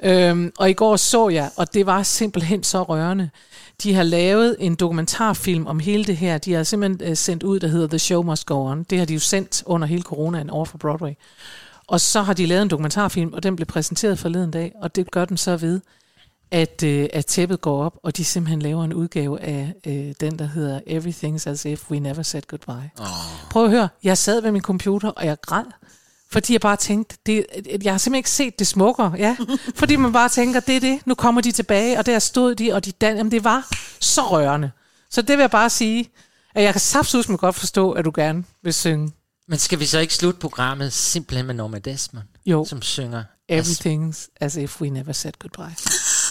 [0.02, 0.28] Ikke?
[0.28, 3.30] Øhm, og i går så jeg, og det var simpelthen så rørende,
[3.82, 6.38] de har lavet en dokumentarfilm om hele det her.
[6.38, 8.82] De har simpelthen øh, sendt ud, der hedder The Show Must Go On.
[8.82, 11.12] Det har de jo sendt under hele coronaen over for Broadway.
[11.86, 15.10] Og så har de lavet en dokumentarfilm, og den blev præsenteret forleden dag, og det
[15.10, 15.80] gør den så ved,
[16.50, 20.38] at, øh, at tæppet går op, og de simpelthen laver en udgave af øh, den,
[20.38, 22.90] der hedder Everything's as if we never said goodbye.
[22.98, 23.06] Oh.
[23.50, 25.64] Prøv at høre, jeg sad ved min computer, og jeg græd,
[26.30, 27.46] fordi jeg bare tænkte, det,
[27.82, 29.36] jeg har simpelthen ikke set det smukkere, ja.
[29.74, 32.72] Fordi man bare tænker, det er det, nu kommer de tilbage, og der stod de,
[32.72, 33.68] og de dan- jamen, det var
[34.00, 34.70] så rørende.
[35.10, 36.10] Så det vil jeg bare sige,
[36.54, 39.12] at jeg kan saftsus godt forstå, at du gerne vil synge
[39.48, 42.64] Men skal vi så ikke slutte programmet simpelthen med Norma Desmond, Jo.
[42.68, 43.24] som synger?
[43.52, 45.76] Everything's as if we never said goodbye.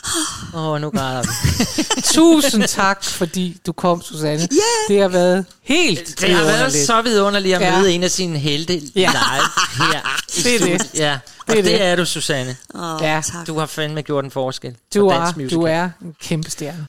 [0.54, 2.02] Åh, oh, nu græder vi.
[2.16, 4.42] Tusind tak, fordi du kom, Susanne.
[4.42, 4.88] Yeah.
[4.88, 7.78] Det har været helt Det har været så vidunderligt at Ja.
[7.80, 9.12] møde en af sine helte Ja.
[9.12, 10.02] live her
[10.36, 10.90] Det er det.
[11.00, 11.82] Ja, og Det er det, det.
[11.82, 12.56] er du, Susanne.
[12.76, 13.22] Åh, Ja.
[13.26, 13.48] tak.
[13.48, 16.88] Du har fandme gjort en forskel Du for er, du er en kæmpe stjerne.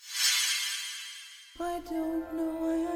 [1.58, 2.95] I don't know why